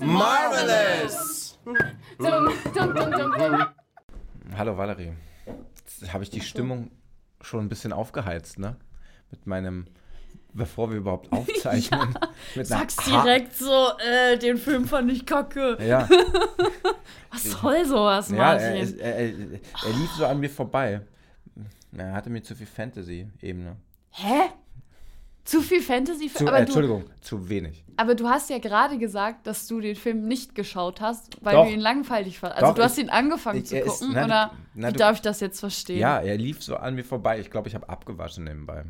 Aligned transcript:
Marvelous! 0.00 1.58
Hallo 4.56 4.76
Valerie. 4.76 5.12
Jetzt 5.76 6.12
habe 6.12 6.24
ich 6.24 6.30
die 6.30 6.40
Stimmung 6.40 6.90
schon 7.40 7.60
ein 7.60 7.68
bisschen 7.68 7.92
aufgeheizt, 7.92 8.58
ne? 8.58 8.76
Mit 9.30 9.46
meinem, 9.46 9.86
bevor 10.54 10.90
wir 10.90 10.98
überhaupt 10.98 11.30
aufzeichnen. 11.32 12.08
mit 12.54 12.56
einer 12.56 12.64
Sag's 12.64 12.96
Ha- 13.06 13.22
direkt 13.22 13.54
so, 13.54 13.88
äh, 13.98 14.38
den 14.38 14.56
Film 14.56 14.86
fand 14.86 15.10
ich 15.12 15.24
kacke. 15.26 15.76
Ja, 15.86 16.08
Was 17.30 17.44
soll 17.44 17.84
sowas, 17.84 18.30
ja 18.30 18.36
Martin? 18.36 18.66
er, 18.98 19.00
er, 19.00 19.14
er, 19.16 19.26
er 19.28 19.92
lief 19.98 20.10
so 20.16 20.24
an 20.26 20.40
mir 20.40 20.50
vorbei. 20.50 21.00
Er 21.96 22.12
hatte 22.12 22.30
mir 22.30 22.42
zu 22.42 22.54
viel 22.54 22.66
Fantasy-Ebene. 22.66 23.76
Hä? 24.10 24.40
Zu 25.44 25.62
viel 25.62 25.80
Fantasy? 25.82 26.30
Zu, 26.32 26.46
aber, 26.46 26.56
äh, 26.56 26.60
du, 26.60 26.64
Entschuldigung, 26.66 27.04
zu 27.22 27.48
wenig. 27.48 27.82
aber 27.96 28.14
du 28.14 28.28
hast 28.28 28.50
ja 28.50 28.58
gerade 28.58 28.98
gesagt, 28.98 29.46
dass 29.46 29.66
du 29.66 29.80
den 29.80 29.96
Film 29.96 30.28
nicht 30.28 30.54
geschaut 30.54 31.00
hast, 31.00 31.38
weil 31.42 31.54
Doch. 31.54 31.64
du 31.66 31.72
ihn 31.72 31.80
langweilig 31.80 32.38
fandest. 32.38 32.62
Also 32.62 32.70
Doch, 32.72 32.76
du 32.76 32.82
hast 32.84 32.98
ich- 32.98 33.04
ihn 33.04 33.10
angefangen 33.10 33.60
ich- 33.60 33.66
zu 33.66 33.76
er 33.76 33.86
ist- 33.86 34.00
gucken, 34.00 34.12
nein, 34.14 34.24
oder 34.26 34.52
nein, 34.74 34.90
wie 34.90 34.92
du- 34.92 34.98
darf 34.98 35.16
ich 35.16 35.22
das 35.22 35.40
jetzt 35.40 35.60
verstehen? 35.60 35.98
Ja, 35.98 36.18
er 36.20 36.36
lief 36.36 36.62
so 36.62 36.76
an 36.76 36.94
mir 36.94 37.04
vorbei. 37.04 37.40
Ich 37.40 37.50
glaube, 37.50 37.68
ich 37.68 37.74
habe 37.74 37.88
abgewaschen 37.88 38.44
nebenbei. 38.44 38.84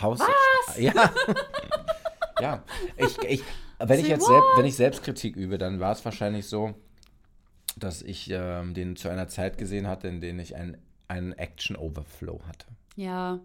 Haus. 0.00 0.20
Was? 0.20 0.78
Ja. 0.78 0.92
ja. 2.40 2.62
Ich, 2.96 3.18
ich, 3.18 3.42
wenn, 3.78 4.00
ich 4.00 4.08
jetzt 4.08 4.26
selbst, 4.26 4.46
wenn 4.56 4.66
ich 4.66 4.76
Selbstkritik 4.76 5.36
übe, 5.36 5.58
dann 5.58 5.80
war 5.80 5.92
es 5.92 6.04
wahrscheinlich 6.04 6.46
so, 6.46 6.74
dass 7.76 8.02
ich 8.02 8.30
ähm, 8.30 8.74
den 8.74 8.96
zu 8.96 9.08
einer 9.08 9.28
Zeit 9.28 9.58
gesehen 9.58 9.86
hatte, 9.86 10.08
in 10.08 10.20
der 10.20 10.34
ich 10.38 10.56
einen, 10.56 10.76
einen 11.08 11.32
Action-Overflow 11.32 12.40
hatte. 12.48 12.66
Ja. 12.96 13.40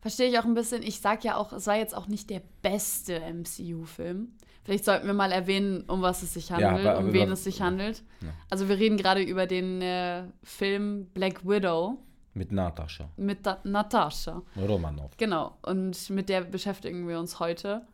Verstehe 0.00 0.28
ich 0.28 0.38
auch 0.38 0.44
ein 0.44 0.54
bisschen. 0.54 0.82
Ich 0.82 1.00
sag 1.00 1.24
ja 1.24 1.36
auch, 1.36 1.52
es 1.54 1.66
war 1.66 1.76
jetzt 1.76 1.96
auch 1.96 2.08
nicht 2.08 2.28
der 2.28 2.42
beste 2.60 3.20
MCU-Film. 3.20 4.32
Vielleicht 4.64 4.84
sollten 4.84 5.06
wir 5.06 5.14
mal 5.14 5.32
erwähnen, 5.32 5.84
um 5.88 6.02
was 6.02 6.22
es 6.22 6.34
sich 6.34 6.50
Ja, 6.50 6.56
handelt, 6.56 6.86
aber- 6.86 6.98
um 6.98 7.12
wen 7.12 7.30
es 7.32 7.44
sich 7.44 7.60
handelt. 7.62 8.02
Ja. 8.22 8.28
Also 8.50 8.68
wir 8.68 8.78
reden 8.78 8.96
gerade 8.96 9.22
über 9.22 9.46
den 9.46 9.80
äh, 9.82 10.24
Film 10.42 11.06
Black 11.14 11.46
Widow 11.46 11.98
Mit 12.34 12.50
Natascha 12.50 13.08
mit 13.16 13.46
da 13.46 13.58
Natascha. 13.62 14.42
Romanov. 14.56 15.16
Genau. 15.16 15.56
Und 15.62 16.10
mit 16.10 16.28
der 16.28 16.42
beschäftigen 16.42 17.06
wir 17.06 17.18
uns 17.18 17.38
heute. 17.38 17.86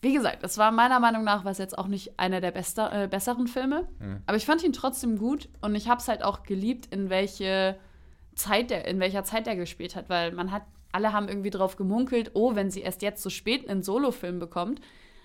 Wie 0.00 0.14
gesagt, 0.14 0.44
es 0.44 0.58
war 0.58 0.70
meiner 0.70 1.00
Meinung 1.00 1.24
nach 1.24 1.44
was 1.44 1.58
jetzt 1.58 1.76
auch 1.76 1.88
nicht 1.88 2.20
einer 2.20 2.40
der 2.40 2.52
bester, 2.52 2.92
äh, 3.04 3.08
besseren 3.08 3.48
Filme. 3.48 3.88
Mhm. 3.98 4.22
Aber 4.26 4.36
ich 4.36 4.46
fand 4.46 4.62
ihn 4.62 4.72
trotzdem 4.72 5.18
gut 5.18 5.48
und 5.60 5.74
ich 5.74 5.88
habe 5.88 6.00
es 6.00 6.06
halt 6.06 6.22
auch 6.22 6.44
geliebt, 6.44 6.86
in 6.94 7.10
welche 7.10 7.76
Zeit 8.36 8.70
der, 8.70 8.86
in 8.86 9.00
welcher 9.00 9.24
Zeit 9.24 9.48
er 9.48 9.56
gespielt 9.56 9.96
hat, 9.96 10.08
weil 10.08 10.30
man 10.30 10.52
hat, 10.52 10.62
alle 10.92 11.12
haben 11.12 11.28
irgendwie 11.28 11.50
drauf 11.50 11.74
gemunkelt, 11.74 12.30
oh, 12.34 12.54
wenn 12.54 12.70
sie 12.70 12.82
erst 12.82 13.02
jetzt 13.02 13.22
so 13.22 13.30
spät 13.30 13.68
einen 13.68 13.82
Solofilm 13.82 14.38
bekommt, 14.38 14.80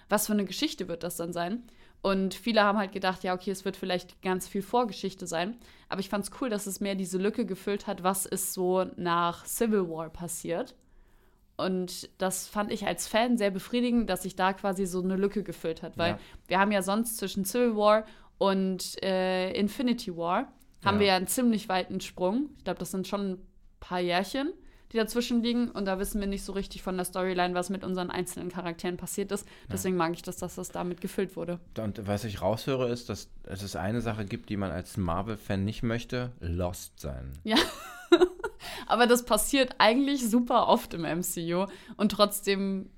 was 0.09 0.26
für 0.26 0.34
eine 0.34 0.45
Geschichte 0.45 0.88
wird 0.88 1.04
das 1.04 1.17
dann 1.17 1.34
sein? 1.34 1.64
Und 2.04 2.34
viele 2.36 2.62
haben 2.64 2.78
halt 2.78 2.92
gedacht, 2.92 3.23
ja, 3.23 3.34
okay, 3.34 3.50
es 3.50 3.64
wird 3.66 3.78
vielleicht 3.78 4.22
ganz 4.22 4.48
viel 4.48 4.62
Vorgeschichte 4.62 5.26
sein. 5.26 5.58
Aber 5.90 6.02
ich 6.02 6.10
fand 6.10 6.26
es 6.26 6.32
cool, 6.42 6.50
dass 6.50 6.68
es 6.68 6.80
mehr 6.82 6.95
diese 6.95 7.18
Lücke 7.18 7.45
gefüllt 7.45 7.88
hat, 7.88 8.04
was 8.04 8.26
ist 8.26 8.54
so 8.54 8.86
nach 8.98 9.45
Civil 9.45 9.90
War 9.90 10.10
passiert. 10.10 10.76
Und 11.56 12.10
das 12.18 12.48
fand 12.48 12.72
ich 12.72 12.86
als 12.86 13.08
Fan 13.08 13.38
sehr 13.38 13.52
befriedigend, 13.52 14.10
dass 14.10 14.23
sich 14.23 14.36
da 14.36 14.54
quasi 14.54 14.86
so 14.86 15.02
eine 15.02 15.16
Lücke 15.16 15.44
gefüllt 15.44 15.82
hat. 15.82 15.98
Weil 15.98 16.12
Ja. 16.14 16.20
wir 16.48 16.60
haben 16.60 16.72
ja 16.73 16.82
sonst 16.82 17.18
zwischen 17.18 17.45
Civil 17.45 17.76
War 17.78 18.06
und 18.38 19.02
äh, 19.02 19.52
Infinity 19.54 20.16
War 20.17 20.52
haben 20.84 20.95
Ja. 20.95 21.00
wir 21.00 21.08
ja 21.08 21.16
einen 21.16 21.28
ziemlich 21.28 21.70
weiten 21.70 22.02
Sprung. 22.02 22.50
Ich 22.58 22.66
glaube, 22.66 22.80
das 22.80 22.92
sind 22.92 23.08
schon 23.08 23.32
ein 23.34 23.48
paar 23.80 24.02
Jährchen, 24.02 24.52
die 24.94 24.97
dazwischen 24.97 25.41
liegen. 25.44 25.69
Und 25.69 25.86
da 25.86 25.99
wissen 25.99 26.19
wir 26.22 26.27
nicht 26.27 26.44
so 26.45 26.53
richtig 26.53 26.81
von 26.83 26.95
der 26.95 27.05
Storyline, 27.05 27.54
was 27.55 27.70
mit 27.70 27.83
unseren 27.83 28.09
einzelnen 28.09 28.49
Charakteren 28.49 28.95
passiert 28.98 29.31
ist. 29.31 29.45
Deswegen 29.71 29.98
mag 29.98 30.14
ich 30.14 30.21
das, 30.21 30.37
dass 30.37 30.55
das 30.55 30.70
damit 30.70 31.02
gefüllt 31.02 31.36
wurde. 31.36 31.59
Und 31.77 32.05
was 32.08 32.23
ich 32.23 32.42
raushöre, 32.42 32.89
ist, 32.89 33.09
dass 33.09 33.30
es 33.48 33.76
eine 33.76 34.02
Sache 34.02 34.26
gibt, 34.26 34.49
die 34.49 34.58
man 34.58 34.71
als 34.71 34.95
Marvel-Fan 34.98 35.64
nicht 35.65 35.83
möchte: 35.83 36.32
Lost 36.39 36.99
sein. 36.99 37.32
Ja. 37.43 37.58
Aber 38.87 39.08
das 39.08 39.26
passiert 39.26 39.76
eigentlich 39.80 40.30
super 40.30 40.67
oft 40.67 40.93
im 40.93 41.02
MCU. 41.02 41.65
Und 41.98 42.11
trotzdem, 42.11 42.89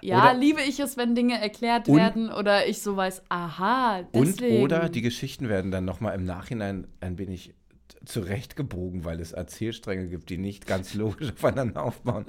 ja, 0.00 0.18
Oder- 0.30 0.34
liebe 0.38 0.60
ich 0.62 0.80
es, 0.80 0.96
wenn 0.96 1.14
Dinge 1.14 1.40
erklärt 1.40 1.88
Und- 1.88 1.96
werden 1.96 2.30
oder 2.32 2.66
ich 2.66 2.80
so 2.82 2.96
weiß, 2.96 3.22
aha, 3.28 4.00
Und 4.12 4.26
deswegen. 4.40 4.62
oder 4.62 4.88
die 4.88 5.02
Geschichten 5.02 5.48
werden 5.48 5.70
dann 5.70 5.84
nochmal 5.84 6.14
im 6.14 6.24
Nachhinein 6.24 6.86
ein 7.00 7.18
wenig 7.18 7.54
zurechtgebogen, 8.04 9.04
weil 9.04 9.20
es 9.20 9.32
Erzählstränge 9.32 10.08
gibt, 10.08 10.30
die 10.30 10.38
nicht 10.38 10.66
ganz 10.66 10.94
logisch 10.94 11.32
aufeinander 11.36 11.82
aufbauen. 11.82 12.26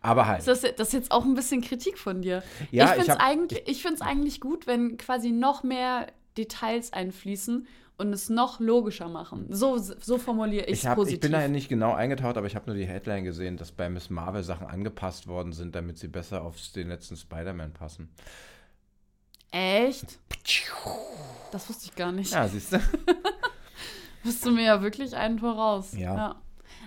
Aber 0.00 0.26
halt. 0.26 0.46
Das, 0.46 0.62
das 0.62 0.88
ist 0.88 0.92
jetzt 0.92 1.12
auch 1.12 1.24
ein 1.24 1.34
bisschen 1.34 1.60
Kritik 1.60 1.98
von 1.98 2.22
dir. 2.22 2.42
Ja, 2.70 2.86
ich 2.86 2.90
finde 2.90 3.12
es 3.12 3.20
eigentlich, 3.20 3.62
ich 3.66 3.82
find's 3.82 4.00
eigentlich 4.00 4.40
gut, 4.40 4.66
wenn 4.66 4.96
quasi 4.96 5.30
noch 5.30 5.62
mehr 5.62 6.08
Details 6.36 6.92
einfließen 6.92 7.66
und 7.98 8.12
es 8.12 8.28
noch 8.28 8.58
logischer 8.58 9.08
machen. 9.08 9.46
So, 9.50 9.78
so 9.78 10.18
formuliere 10.18 10.64
ich 10.66 10.84
es 10.84 10.94
positiv. 10.94 11.14
ich 11.14 11.20
bin 11.20 11.32
da 11.32 11.42
ja 11.42 11.48
nicht 11.48 11.68
genau 11.68 11.92
eingetaucht, 11.92 12.36
aber 12.36 12.46
ich 12.46 12.56
habe 12.56 12.66
nur 12.66 12.74
die 12.74 12.86
Headline 12.86 13.22
gesehen, 13.22 13.56
dass 13.56 13.70
bei 13.70 13.88
Miss 13.88 14.10
Marvel 14.10 14.42
Sachen 14.42 14.66
angepasst 14.66 15.28
worden 15.28 15.52
sind, 15.52 15.74
damit 15.74 15.98
sie 15.98 16.08
besser 16.08 16.42
auf 16.42 16.56
den 16.74 16.88
letzten 16.88 17.16
Spider-Man 17.16 17.72
passen. 17.72 18.08
Echt? 19.52 20.18
Das 21.52 21.68
wusste 21.68 21.84
ich 21.84 21.94
gar 21.94 22.10
nicht. 22.10 22.32
Ja, 22.32 22.48
siehst 22.48 22.72
du? 22.72 22.80
Bist 24.24 24.44
du 24.46 24.50
mir 24.50 24.64
ja 24.64 24.82
wirklich 24.82 25.16
einen 25.16 25.38
voraus. 25.38 25.92
Ja. 25.96 26.36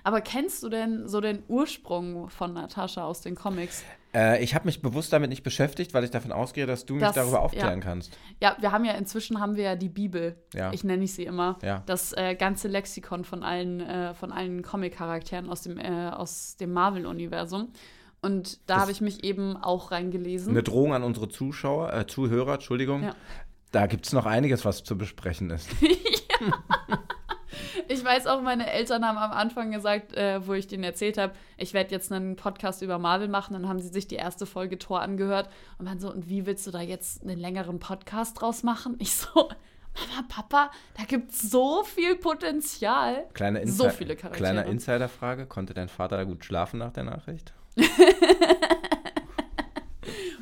Aber 0.04 0.22
kennst 0.22 0.64
du 0.64 0.70
denn 0.70 1.08
so 1.08 1.22
den 1.22 1.44
Ursprung 1.48 2.30
von 2.30 2.54
Natascha 2.54 3.04
aus 3.04 3.22
den 3.22 3.36
Comics? 3.36 3.84
äh, 4.16 4.42
ich 4.44 4.56
habe 4.56 4.66
mich 4.66 4.82
bewusst 4.82 5.12
damit 5.14 5.30
nicht 5.30 5.44
beschäftigt, 5.44 5.94
weil 5.94 6.04
ich 6.04 6.12
davon 6.12 6.32
ausgehe, 6.32 6.66
dass 6.66 6.86
du 6.86 6.96
mich 6.96 7.04
Das- 7.04 7.16
darüber 7.16 7.42
aufklären 7.42 7.80
ja. 7.80 7.86
kannst. 7.86 8.18
Ja, 8.42 8.56
wir 8.60 8.72
haben 8.72 8.86
ja 8.86 8.94
inzwischen 8.94 9.40
haben 9.40 9.56
wir 9.56 9.64
ja 9.64 9.76
die 9.76 9.90
Bibel. 9.90 10.38
Ja. 10.54 10.72
Ich 10.74 10.84
nenne 10.84 11.04
ich 11.04 11.14
sie 11.14 11.26
immer. 11.26 11.58
Ja. 11.62 11.84
Das 11.86 12.14
äh, 12.14 12.36
ganze 12.36 12.68
Lexikon 12.68 13.26
von 13.26 13.44
allen, 13.44 13.82
äh, 13.82 14.14
von 14.14 14.32
allen 14.32 14.64
Comic-Charakteren 14.64 15.50
aus 15.50 15.62
dem, 15.64 15.78
äh, 15.78 16.10
aus 16.10 16.56
dem 16.58 16.72
Marvel-Universum. 16.74 17.70
Und 18.22 18.68
da 18.70 18.80
habe 18.80 18.92
ich 18.92 19.02
mich 19.02 19.24
eben 19.24 19.56
auch 19.58 19.92
reingelesen. 19.92 20.52
Eine 20.52 20.64
Drohung 20.64 20.94
an 20.94 21.04
unsere 21.04 21.30
Zuschauer, 21.30 21.94
äh, 21.94 22.08
Zuhörer, 22.08 22.56
Entschuldigung. 22.56 23.04
Ja. 23.04 23.16
Da 23.72 23.86
gibt 23.88 24.08
es 24.08 24.14
noch 24.14 24.26
einiges, 24.26 24.66
was 24.66 24.84
zu 24.84 24.98
besprechen 24.98 25.52
ist. 25.52 25.70
Ich 27.88 28.04
weiß 28.04 28.28
auch, 28.28 28.42
meine 28.42 28.72
Eltern 28.72 29.06
haben 29.06 29.18
am 29.18 29.32
Anfang 29.32 29.72
gesagt, 29.72 30.14
äh, 30.14 30.46
wo 30.46 30.54
ich 30.54 30.68
denen 30.68 30.84
erzählt 30.84 31.18
habe, 31.18 31.34
ich 31.58 31.74
werde 31.74 31.92
jetzt 31.92 32.12
einen 32.12 32.36
Podcast 32.36 32.82
über 32.82 32.98
Marvel 32.98 33.28
machen. 33.28 33.54
Dann 33.54 33.68
haben 33.68 33.80
sie 33.80 33.90
sich 33.90 34.08
die 34.08 34.16
erste 34.16 34.46
Folge 34.46 34.78
Tor 34.78 35.02
angehört 35.02 35.50
und 35.78 35.86
waren 35.86 36.00
so, 36.00 36.12
und 36.12 36.30
wie 36.30 36.46
willst 36.46 36.66
du 36.68 36.72
da 36.72 36.82
jetzt 36.82 37.24
einen 37.24 37.40
längeren 37.40 37.80
Podcast 37.80 38.42
draus 38.42 38.64
machen? 38.64 38.96
Ich 39.00 39.16
so, 39.16 39.50
Mama, 39.96 40.28
Papa, 40.28 40.72
da 40.98 41.04
gibt 41.04 41.32
es 41.32 41.42
so 41.42 41.84
viel 41.84 42.16
Potenzial. 42.16 43.26
Kleine 43.34 43.60
Insi 43.62 43.78
So 43.78 43.90
viele 43.90 44.16
Charaktere. 44.16 44.52
Kleiner 44.52 44.66
Insiderfrage: 44.66 45.46
Konnte 45.46 45.74
dein 45.74 45.88
Vater 45.88 46.26
gut 46.26 46.44
schlafen 46.44 46.80
nach 46.80 46.92
der 46.92 47.04
Nachricht? 47.04 47.54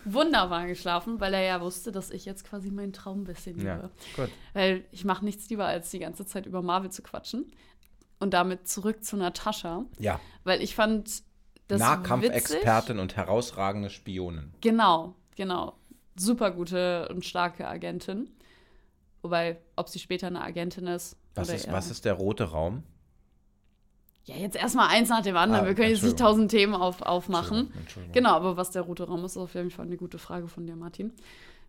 Wunderbar 0.06 0.68
geschlafen, 0.68 1.20
weil 1.20 1.34
er 1.34 1.42
ja 1.42 1.62
wusste, 1.62 1.92
dass 1.92 2.10
ich 2.12 2.26
jetzt 2.26 2.44
quasi 2.46 2.72
meinen 2.72 2.94
Traum 2.94 3.22
ein 3.22 3.24
bisschen 3.26 3.56
lebe. 3.58 3.68
Ja, 3.68 3.90
gut. 4.16 4.30
Weil 4.54 4.86
ich 4.92 5.06
mache 5.06 5.24
nichts 5.26 5.50
lieber, 5.50 5.66
als 5.66 5.90
die 5.92 6.00
ganze 6.00 6.26
Zeit 6.26 6.46
über 6.46 6.62
Marvel 6.62 6.92
zu 6.92 7.02
quatschen. 7.04 7.52
Und 8.20 8.34
damit 8.34 8.68
zurück 8.68 9.04
zu 9.04 9.18
Natascha. 9.18 9.86
Ja, 10.00 10.20
Weil 10.44 10.62
ich 10.62 10.76
fand 10.76 11.24
das. 11.68 11.80
Nahkampfexpertin 11.80 13.00
und 13.00 13.16
herausragende 13.18 13.90
Spionin. 13.90 14.54
Genau, 14.62 15.16
genau. 15.36 15.78
Super 16.16 16.52
gute 16.52 17.08
und 17.10 17.26
starke 17.26 17.68
Agentin. 17.68 18.30
Wobei, 19.22 19.58
ob 19.76 19.90
sie 19.90 20.00
später 20.00 20.28
eine 20.28 20.42
Agentin 20.42 20.88
ist. 20.88 21.18
Was 21.36 21.50
ist, 21.50 21.66
eher- 21.68 21.74
was 21.74 21.90
ist 21.90 22.06
der 22.06 22.14
rote 22.14 22.44
Raum? 22.46 22.84
Ja, 24.26 24.36
jetzt 24.36 24.56
erstmal 24.56 24.88
eins 24.90 25.10
nach 25.10 25.22
dem 25.22 25.36
anderen. 25.36 25.66
Ah, 25.66 25.68
Wir 25.68 25.76
können 25.76 25.90
jetzt 25.90 26.04
nicht 26.04 26.18
tausend 26.18 26.50
Themen 26.50 26.76
auf, 26.76 27.02
aufmachen. 27.02 27.58
Entschuldigung, 27.58 27.82
Entschuldigung. 27.82 28.14
Genau, 28.14 28.30
aber 28.32 28.58
was 28.58 28.72
der 28.72 28.84
rote 28.84 29.04
Raum 29.04 29.26
ist, 29.26 29.32
ist 29.32 29.38
auf 29.38 29.54
jeden 29.54 29.70
Fall 29.70 29.86
eine 29.86 29.98
gute 29.98 30.18
Frage 30.18 30.48
von 30.48 30.66
dir, 30.66 30.76
Martin. 30.76 31.12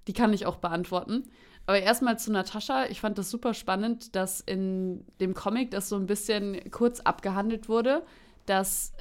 Die 0.07 0.13
kann 0.13 0.33
ich 0.33 0.47
auch 0.47 0.57
beantworten. 0.57 1.25
Aber 1.67 1.81
erstmal 1.81 2.19
zu 2.19 2.31
Natascha. 2.31 2.87
Ich 2.87 3.01
fand 3.01 3.19
das 3.19 3.31
super 3.31 3.55
spannend, 3.55 4.15
dass 4.15 4.41
in 4.41 5.05
dem 5.21 5.35
Comic 5.35 5.71
das 5.71 5.89
so 5.89 5.97
ein 5.97 6.07
bisschen 6.07 6.71
kurz 6.71 7.01
abgehandelt 7.01 7.69
wurde, 7.69 8.05
dass 8.47 8.93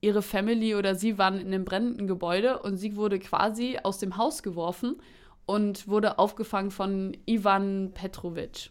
ihre 0.00 0.22
Family 0.22 0.74
oder 0.74 0.94
sie 0.94 1.18
waren 1.18 1.38
in 1.38 1.48
einem 1.48 1.64
brennenden 1.64 2.06
Gebäude 2.06 2.58
und 2.60 2.76
sie 2.76 2.96
wurde 2.96 3.18
quasi 3.18 3.78
aus 3.82 3.98
dem 3.98 4.16
Haus 4.16 4.42
geworfen 4.42 4.96
und 5.46 5.88
wurde 5.88 6.18
aufgefangen 6.18 6.70
von 6.70 7.16
Ivan 7.26 7.92
Petrovic, 7.94 8.70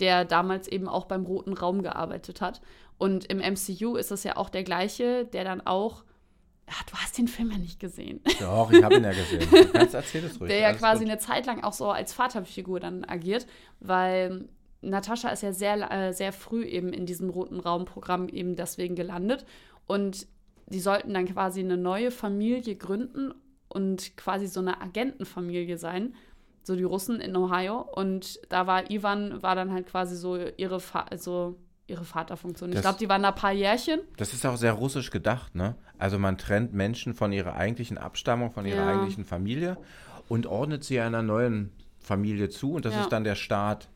der 0.00 0.24
damals 0.24 0.68
eben 0.68 0.88
auch 0.88 1.06
beim 1.06 1.24
Roten 1.24 1.52
Raum 1.52 1.82
gearbeitet 1.82 2.40
hat. 2.40 2.60
Und 2.98 3.26
im 3.26 3.38
MCU 3.38 3.96
ist 3.96 4.10
das 4.10 4.24
ja 4.24 4.36
auch 4.36 4.50
der 4.50 4.64
gleiche, 4.64 5.24
der 5.24 5.44
dann 5.44 5.60
auch 5.60 6.04
Ja, 6.68 6.74
du 6.90 6.96
hast 6.96 7.18
den 7.18 7.28
Film 7.28 7.50
ja 7.50 7.58
nicht 7.58 7.80
gesehen. 7.80 8.20
Doch, 8.40 8.70
ich 8.72 8.82
habe 8.82 8.96
ihn 8.96 9.04
ja 9.04 9.12
gesehen. 9.12 9.48
Du 9.50 9.68
kannst 9.68 9.94
erzähl 9.94 10.24
es 10.24 10.40
ruhig. 10.40 10.48
Der 10.48 10.58
ja 10.58 10.72
quasi 10.72 11.04
gut. 11.04 11.10
eine 11.10 11.18
Zeit 11.20 11.46
lang 11.46 11.62
auch 11.62 11.72
so 11.72 11.90
als 11.90 12.12
Vaterfigur 12.12 12.80
dann 12.80 13.04
agiert, 13.04 13.46
weil 13.80 14.48
Natascha 14.80 15.28
ist 15.30 15.42
ja 15.42 15.52
sehr, 15.52 15.90
äh, 15.90 16.12
sehr 16.12 16.32
früh 16.32 16.64
eben 16.64 16.92
in 16.92 17.06
diesem 17.06 17.30
roten 17.30 17.60
Raumprogramm 17.60 18.28
eben 18.28 18.56
deswegen 18.56 18.94
gelandet. 18.94 19.44
Und 19.86 20.26
die 20.66 20.80
sollten 20.80 21.12
dann 21.12 21.26
quasi 21.26 21.60
eine 21.60 21.76
neue 21.76 22.10
Familie 22.10 22.76
gründen 22.76 23.34
und 23.68 24.16
quasi 24.16 24.46
so 24.46 24.60
eine 24.60 24.80
Agentenfamilie 24.80 25.78
sein. 25.78 26.14
So 26.64 26.74
die 26.76 26.82
Russen 26.82 27.20
in 27.20 27.36
Ohio. 27.36 27.80
Und 27.80 28.40
da 28.48 28.66
war 28.66 28.90
Ivan, 28.90 29.42
war 29.42 29.54
dann 29.54 29.72
halt 29.72 29.86
quasi 29.86 30.16
so 30.16 30.36
ihre, 30.56 30.80
Fa 30.80 31.00
also 31.10 31.56
ihre 31.86 32.04
Vaterfunktion. 32.04 32.72
Ich 32.72 32.80
glaube, 32.80 32.98
die 32.98 33.08
waren 33.10 33.22
da 33.22 33.28
ein 33.28 33.34
paar 33.34 33.52
Jährchen. 33.52 34.00
Das 34.16 34.32
ist 34.32 34.44
auch 34.46 34.56
sehr 34.56 34.72
russisch 34.72 35.10
gedacht, 35.10 35.54
ne? 35.54 35.74
Also 35.98 36.18
man 36.18 36.38
trennt 36.38 36.72
Menschen 36.72 37.12
von 37.14 37.30
ihrer 37.32 37.54
eigentlichen 37.54 37.98
Abstammung, 37.98 38.50
von 38.50 38.64
ihrer 38.64 38.78
Ja. 38.78 38.86
eigentlichen 38.86 39.24
Familie 39.26 39.76
und 40.28 40.46
ordnet 40.46 40.82
sie 40.84 40.98
einer 41.00 41.20
neuen 41.22 41.70
Familie 41.98 42.48
zu 42.48 42.72
und 42.72 42.86
das 42.86 42.94
Ja. 42.94 43.02
ist 43.02 43.12
dann 43.12 43.24
der 43.24 43.34
Staat, 43.34 43.88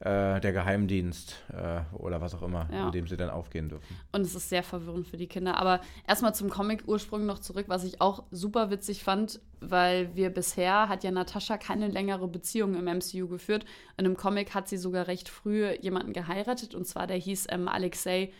äh, 0.00 0.40
der 0.40 0.52
Geheimdienst 0.52 1.36
äh, 1.52 1.80
oder 1.96 2.20
was 2.20 2.34
auch 2.34 2.42
immer, 2.42 2.68
Ja. 2.72 2.86
in 2.86 2.92
dem 2.92 3.08
sie 3.08 3.16
dann 3.16 3.30
aufgehen 3.30 3.68
dürfen. 3.68 3.96
Und 4.12 4.20
es 4.20 4.34
ist 4.34 4.48
sehr 4.48 4.62
verwirrend 4.62 5.08
für 5.08 5.16
die 5.16 5.26
Kinder. 5.26 5.56
Aber 5.56 5.80
erstmal 6.06 6.34
zum 6.34 6.50
Comic-Ursprung 6.50 7.26
noch 7.26 7.40
zurück, 7.40 7.64
was 7.68 7.82
ich 7.82 8.00
auch 8.00 8.22
super 8.30 8.70
witzig 8.70 9.02
fand, 9.02 9.40
weil 9.60 10.14
wir 10.14 10.30
bisher 10.30 10.88
hat 10.88 11.02
ja 11.02 11.10
Natascha 11.10 11.56
keine 11.58 11.88
längere 11.88 12.28
Beziehung 12.28 12.74
im 12.74 12.84
MCU 12.84 13.26
geführt. 13.26 13.64
Und 13.96 14.04
im 14.04 14.16
Comic 14.16 14.54
hat 14.54 14.68
sie 14.68 14.76
sogar 14.76 15.08
recht 15.08 15.28
früh 15.28 15.68
jemanden 15.80 16.12
geheiratet. 16.12 16.76
Und 16.76 16.86
zwar 16.86 17.08
der 17.08 17.16
hieß 17.16 17.46
ähm, 17.50 17.66
Alexei 17.66 18.32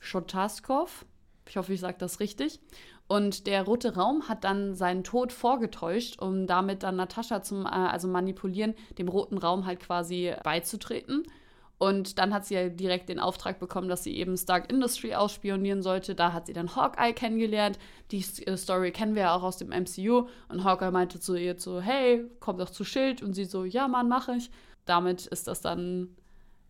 Schotaskov. 0.00 1.04
Ich 1.46 1.56
hoffe, 1.58 1.74
ich 1.74 1.80
sage 1.80 1.96
das 1.98 2.20
richtig. 2.20 2.60
Und 3.06 3.46
der 3.46 3.64
Rote 3.64 3.94
Raum 3.94 4.28
hat 4.28 4.44
dann 4.44 4.74
seinen 4.74 5.04
Tod 5.04 5.32
vorgetäuscht, 5.32 6.20
um 6.20 6.46
damit 6.46 6.82
dann 6.82 6.96
Natascha 6.96 7.42
zum, 7.42 7.66
äh, 7.66 7.68
also 7.68 8.08
manipulieren, 8.08 8.74
dem 8.98 9.08
Roten 9.08 9.38
Raum 9.38 9.66
halt 9.66 9.80
quasi 9.80 10.32
beizutreten. 10.42 11.24
Und 11.76 12.18
dann 12.18 12.32
hat 12.32 12.46
sie 12.46 12.54
ja 12.54 12.68
direkt 12.68 13.08
den 13.08 13.18
Auftrag 13.18 13.58
bekommen, 13.58 13.88
dass 13.88 14.04
sie 14.04 14.16
eben 14.16 14.36
Stark 14.36 14.72
Industry 14.72 15.14
ausspionieren 15.14 15.82
sollte. 15.82 16.14
Da 16.14 16.32
hat 16.32 16.46
sie 16.46 16.52
dann 16.52 16.74
Hawkeye 16.74 17.12
kennengelernt. 17.12 17.78
Die 18.10 18.24
äh, 18.46 18.56
Story 18.56 18.92
kennen 18.92 19.14
wir 19.14 19.22
ja 19.22 19.34
auch 19.34 19.42
aus 19.42 19.58
dem 19.58 19.68
MCU. 19.68 20.28
Und 20.48 20.64
Hawkeye 20.64 20.90
meinte 20.90 21.20
zu 21.20 21.34
ihr 21.34 21.58
so, 21.58 21.80
hey, 21.80 22.24
komm 22.40 22.58
doch 22.58 22.70
zu 22.70 22.84
Schild. 22.84 23.22
Und 23.22 23.34
sie 23.34 23.44
so, 23.44 23.64
ja, 23.64 23.88
Mann, 23.88 24.08
mache 24.08 24.36
ich. 24.36 24.50
Damit 24.86 25.26
ist 25.26 25.46
das 25.48 25.60
dann, 25.60 26.16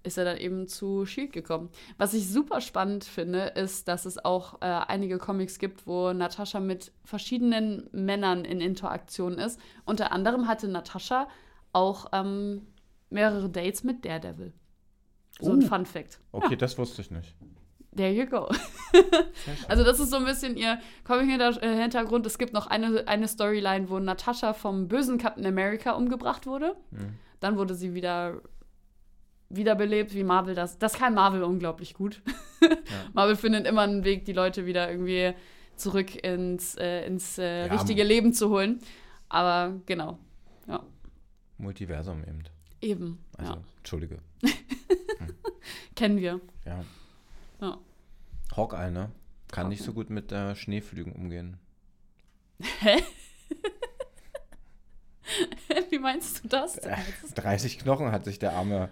ist 0.04 0.18
er 0.18 0.24
dann 0.24 0.36
eben 0.36 0.68
zu 0.68 1.06
Shield 1.06 1.32
gekommen. 1.32 1.70
Was 1.98 2.14
ich 2.14 2.28
super 2.30 2.60
spannend 2.60 3.04
finde, 3.04 3.46
ist, 3.46 3.88
dass 3.88 4.04
es 4.04 4.24
auch 4.24 4.60
äh, 4.60 4.66
einige 4.66 5.18
Comics 5.18 5.58
gibt, 5.58 5.86
wo 5.86 6.12
Natascha 6.12 6.60
mit 6.60 6.92
verschiedenen 7.04 7.88
Männern 7.92 8.44
in 8.44 8.60
Interaktion 8.60 9.38
ist. 9.38 9.58
Unter 9.84 10.12
anderem 10.12 10.46
hatte 10.46 10.68
Natascha 10.68 11.28
auch 11.72 12.06
ähm, 12.12 12.66
mehrere 13.10 13.48
Dates 13.50 13.82
mit 13.82 14.04
Daredevil. 14.04 14.52
So 15.40 15.52
ein 15.52 15.64
Oh. 15.64 15.66
Fun 15.66 15.86
Fact. 15.86 16.20
Okay, 16.32 16.56
das 16.56 16.78
wusste 16.78 17.02
ich 17.02 17.10
nicht. 17.10 17.34
There 17.96 18.12
you 18.12 18.26
go. 18.26 18.48
Also 19.68 19.82
das 19.82 19.98
ist 19.98 20.10
so 20.10 20.16
ein 20.16 20.24
bisschen 20.24 20.56
ihr 20.56 20.78
Comic-Hintergrund. 21.04 22.24
Es 22.26 22.38
gibt 22.38 22.52
noch 22.52 22.68
eine, 22.68 23.08
eine 23.08 23.26
Storyline, 23.26 23.88
wo 23.90 23.98
Natascha 23.98 24.52
vom 24.52 24.86
bösen 24.86 25.18
Captain 25.18 25.44
America 25.44 25.92
umgebracht 25.92 26.46
wurde. 26.46 26.76
Mhm. 26.92 27.18
Dann 27.40 27.56
wurde 27.56 27.74
sie 27.74 27.94
wieder 27.94 28.40
wiederbelebt, 29.56 30.14
wie 30.14 30.24
Marvel 30.24 30.54
das. 30.54 30.78
Das 30.78 30.94
kann 30.94 31.14
Marvel 31.14 31.42
unglaublich 31.42 31.94
gut. 31.94 32.22
Marvel 33.12 33.36
findet 33.36 33.66
immer 33.66 33.82
einen 33.82 34.04
Weg, 34.04 34.24
die 34.24 34.32
Leute 34.32 34.66
wieder 34.66 34.90
irgendwie 34.90 35.34
zurück 35.76 36.14
ins, 36.24 36.76
äh, 36.76 37.06
ins 37.06 37.38
äh, 37.38 37.66
Ja, 37.66 37.72
richtige 37.72 38.04
Leben 38.04 38.32
zu 38.32 38.50
holen. 38.50 38.80
Aber 39.28 39.80
genau, 39.86 40.18
Multiversum 41.58 42.22
eben. 42.22 42.42
eben. 42.80 43.24
Also, 43.36 43.52
ja. 43.52 43.62
Entschuldige. 43.78 44.18
Kennen 45.96 46.18
wir. 46.18 46.40
Ja. 46.64 46.84
Ja. 47.60 47.78
Hawkeye, 48.56 48.90
ne? 48.90 49.10
Kann 49.50 49.68
nicht 49.68 49.82
so 49.82 49.92
gut 49.92 50.10
mit 50.10 50.32
äh, 50.32 50.54
Schneeflügen 50.56 51.12
umgehen. 51.12 51.58
Hä? 52.80 53.02
wie 55.90 55.98
meinst 55.98 56.44
du 56.44 56.48
das? 56.48 56.78
Äh, 56.78 56.96
30 57.34 57.78
Knochen 57.78 58.12
hat 58.12 58.24
sich 58.24 58.38
der 58.38 58.52
Arme, 58.52 58.88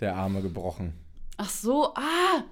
der 0.00 0.16
Arme 0.16 0.42
gebrochen. 0.42 0.94
Ach 1.36 1.50
so, 1.50 1.94
ah! 1.94 2.44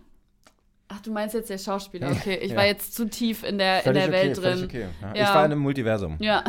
Ach, 0.88 1.00
du 1.00 1.10
meinst 1.12 1.34
jetzt 1.34 1.48
der 1.50 1.58
Schauspieler. 1.58 2.10
Okay, 2.12 2.36
ich 2.36 2.50
Ja. 2.50 2.56
war 2.58 2.66
jetzt 2.66 2.94
zu 2.94 3.08
tief 3.08 3.42
in 3.42 3.56
der, 3.58 3.84
in 3.86 3.94
der 3.94 4.04
okay, 4.04 4.12
Welt 4.12 4.36
drin. 4.36 4.64
okay. 4.64 4.88
Ja. 5.00 5.14
Ja. 5.14 5.22
Ich 5.22 5.28
war 5.34 5.44
in 5.46 5.52
einem 5.52 5.60
Multiversum. 5.60 6.16
Ja. 6.20 6.44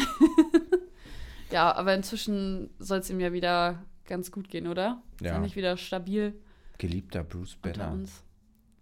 ja, 1.51 1.73
aber 1.75 1.93
inzwischen 1.95 2.69
soll 2.79 2.99
es 2.99 3.09
ihm 3.09 3.19
ja 3.19 3.31
wieder 3.33 3.81
ganz 4.05 4.31
gut 4.31 4.49
gehen, 4.49 4.67
oder? 4.67 5.01
Ist 5.15 5.25
Ja. 5.27 5.33
er 5.33 5.39
nicht 5.39 5.55
wieder 5.55 5.77
stabil 5.77 6.33
Geliebter 6.77 7.23
Bruce 7.23 7.55
unter 7.63 7.79
Banner. 7.79 7.93
uns? 7.93 8.23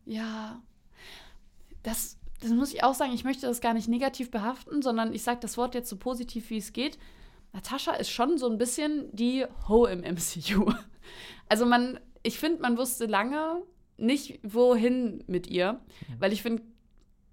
Ja. 0.06 0.60
Das, 1.84 2.18
das 2.42 2.50
muss 2.52 2.74
ich 2.74 2.84
auch 2.84 2.96
sagen, 2.96 3.14
ich 3.14 3.24
möchte 3.24 3.46
das 3.46 3.62
gar 3.62 3.74
nicht 3.76 3.88
negativ 3.88 4.32
behaften, 4.32 4.82
sondern 4.82 5.14
ich 5.14 5.22
sage 5.22 5.40
das 5.42 5.58
Wort 5.58 5.76
jetzt 5.76 5.90
so 5.90 5.98
positiv, 5.98 6.50
wie 6.50 6.58
es 6.58 6.74
geht. 6.74 6.98
Natascha 7.54 7.94
ist 7.94 8.10
schon 8.10 8.38
so 8.38 8.50
ein 8.50 8.58
bisschen 8.58 9.10
die 9.16 9.46
Ho 9.68 9.86
im 9.86 10.02
MCU. 10.02 10.72
Also 11.50 11.66
man, 11.66 12.00
ich 12.24 12.40
finde, 12.40 12.62
man 12.62 12.78
wusste 12.78 13.06
lange 13.06 13.62
nicht, 13.98 14.40
wohin 14.44 15.24
mit 15.28 15.46
ihr, 15.46 15.82
weil 16.18 16.32
ich 16.32 16.42
finde, 16.42 16.64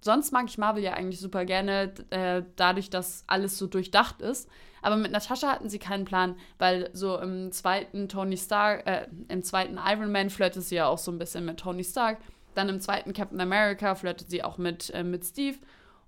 sonst 0.01 0.31
mag 0.31 0.45
ich 0.47 0.57
Marvel 0.57 0.83
ja 0.83 0.93
eigentlich 0.93 1.19
super 1.19 1.45
gerne, 1.45 1.93
äh, 2.09 2.43
dadurch, 2.55 2.89
dass 2.89 3.23
alles 3.27 3.57
so 3.57 3.67
durchdacht 3.67 4.21
ist. 4.21 4.49
Aber 4.81 4.97
mit 4.97 5.11
Natascha 5.11 5.47
hatten 5.47 5.69
sie 5.69 5.79
keinen 5.79 6.05
Plan, 6.05 6.35
weil 6.57 6.89
so 6.93 7.17
im 7.19 7.51
zweiten 7.51 8.09
Tony 8.09 8.37
Stark, 8.37 8.85
äh, 8.85 9.07
im 9.29 9.43
zweiten 9.43 9.79
Iron 9.83 10.11
Man 10.11 10.29
flirtet 10.29 10.63
sie 10.63 10.75
ja 10.75 10.87
auch 10.87 10.97
so 10.97 11.11
ein 11.11 11.17
bisschen 11.17 11.45
mit 11.45 11.59
Tony 11.59 11.83
Stark. 11.83 12.19
Dann 12.53 12.67
im 12.67 12.81
zweiten 12.81 13.13
Captain 13.13 13.39
America 13.39 13.95
flirtet 13.95 14.29
sie 14.29 14.43
auch 14.43 14.57
mit, 14.57 14.89
äh, 14.91 15.03
mit 15.03 15.23
Steve. 15.25 15.57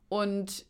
Und 0.10 0.66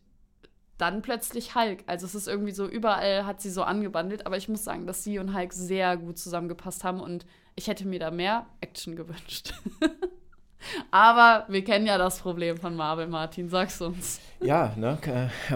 dann 0.78 1.02
plötzlich 1.02 1.56
Hulk. 1.56 1.84
Also 1.88 2.06
es 2.06 2.16
ist 2.16 2.28
irgendwie 2.28 2.52
so, 2.52 2.68
überall 2.68 3.26
hat 3.26 3.42
sie 3.42 3.50
so 3.50 3.64
angebandelt. 3.64 4.26
Aber 4.26 4.38
ich 4.38 4.50
muss 4.50 4.64
sagen, 4.64 4.88
dass 4.88 5.04
sie 5.04 5.20
und 5.20 5.36
Hulk 5.36 5.54
sehr 5.54 5.98
gut 5.98 6.18
zusammengepasst 6.18 6.84
haben 6.84 7.00
und 7.00 7.26
ich 7.56 7.68
hätte 7.68 7.88
mir 7.88 8.00
da 8.00 8.12
mehr 8.12 8.48
Action 8.62 8.96
gewünscht. 8.96 9.54
aber 10.92 11.46
wir 11.48 11.64
kennen 11.64 11.86
ja 11.86 11.98
das 11.98 12.20
Problem 12.20 12.58
von 12.58 12.76
Marvel, 12.76 13.08
Martin. 13.08 13.50
Sag's 13.50 13.80
uns. 13.82 14.20
Ja, 14.40 14.74
ne? 14.76 14.98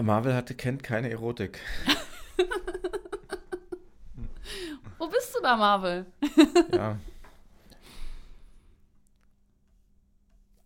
Marvel 0.00 0.34
hatte, 0.34 0.54
kennt 0.54 0.82
keine 0.82 1.10
Erotik. 1.10 1.58
Wo 4.98 5.06
bist 5.08 5.34
du 5.36 5.42
da, 5.42 5.56
Marvel? 5.56 6.06
Ja. 6.72 6.98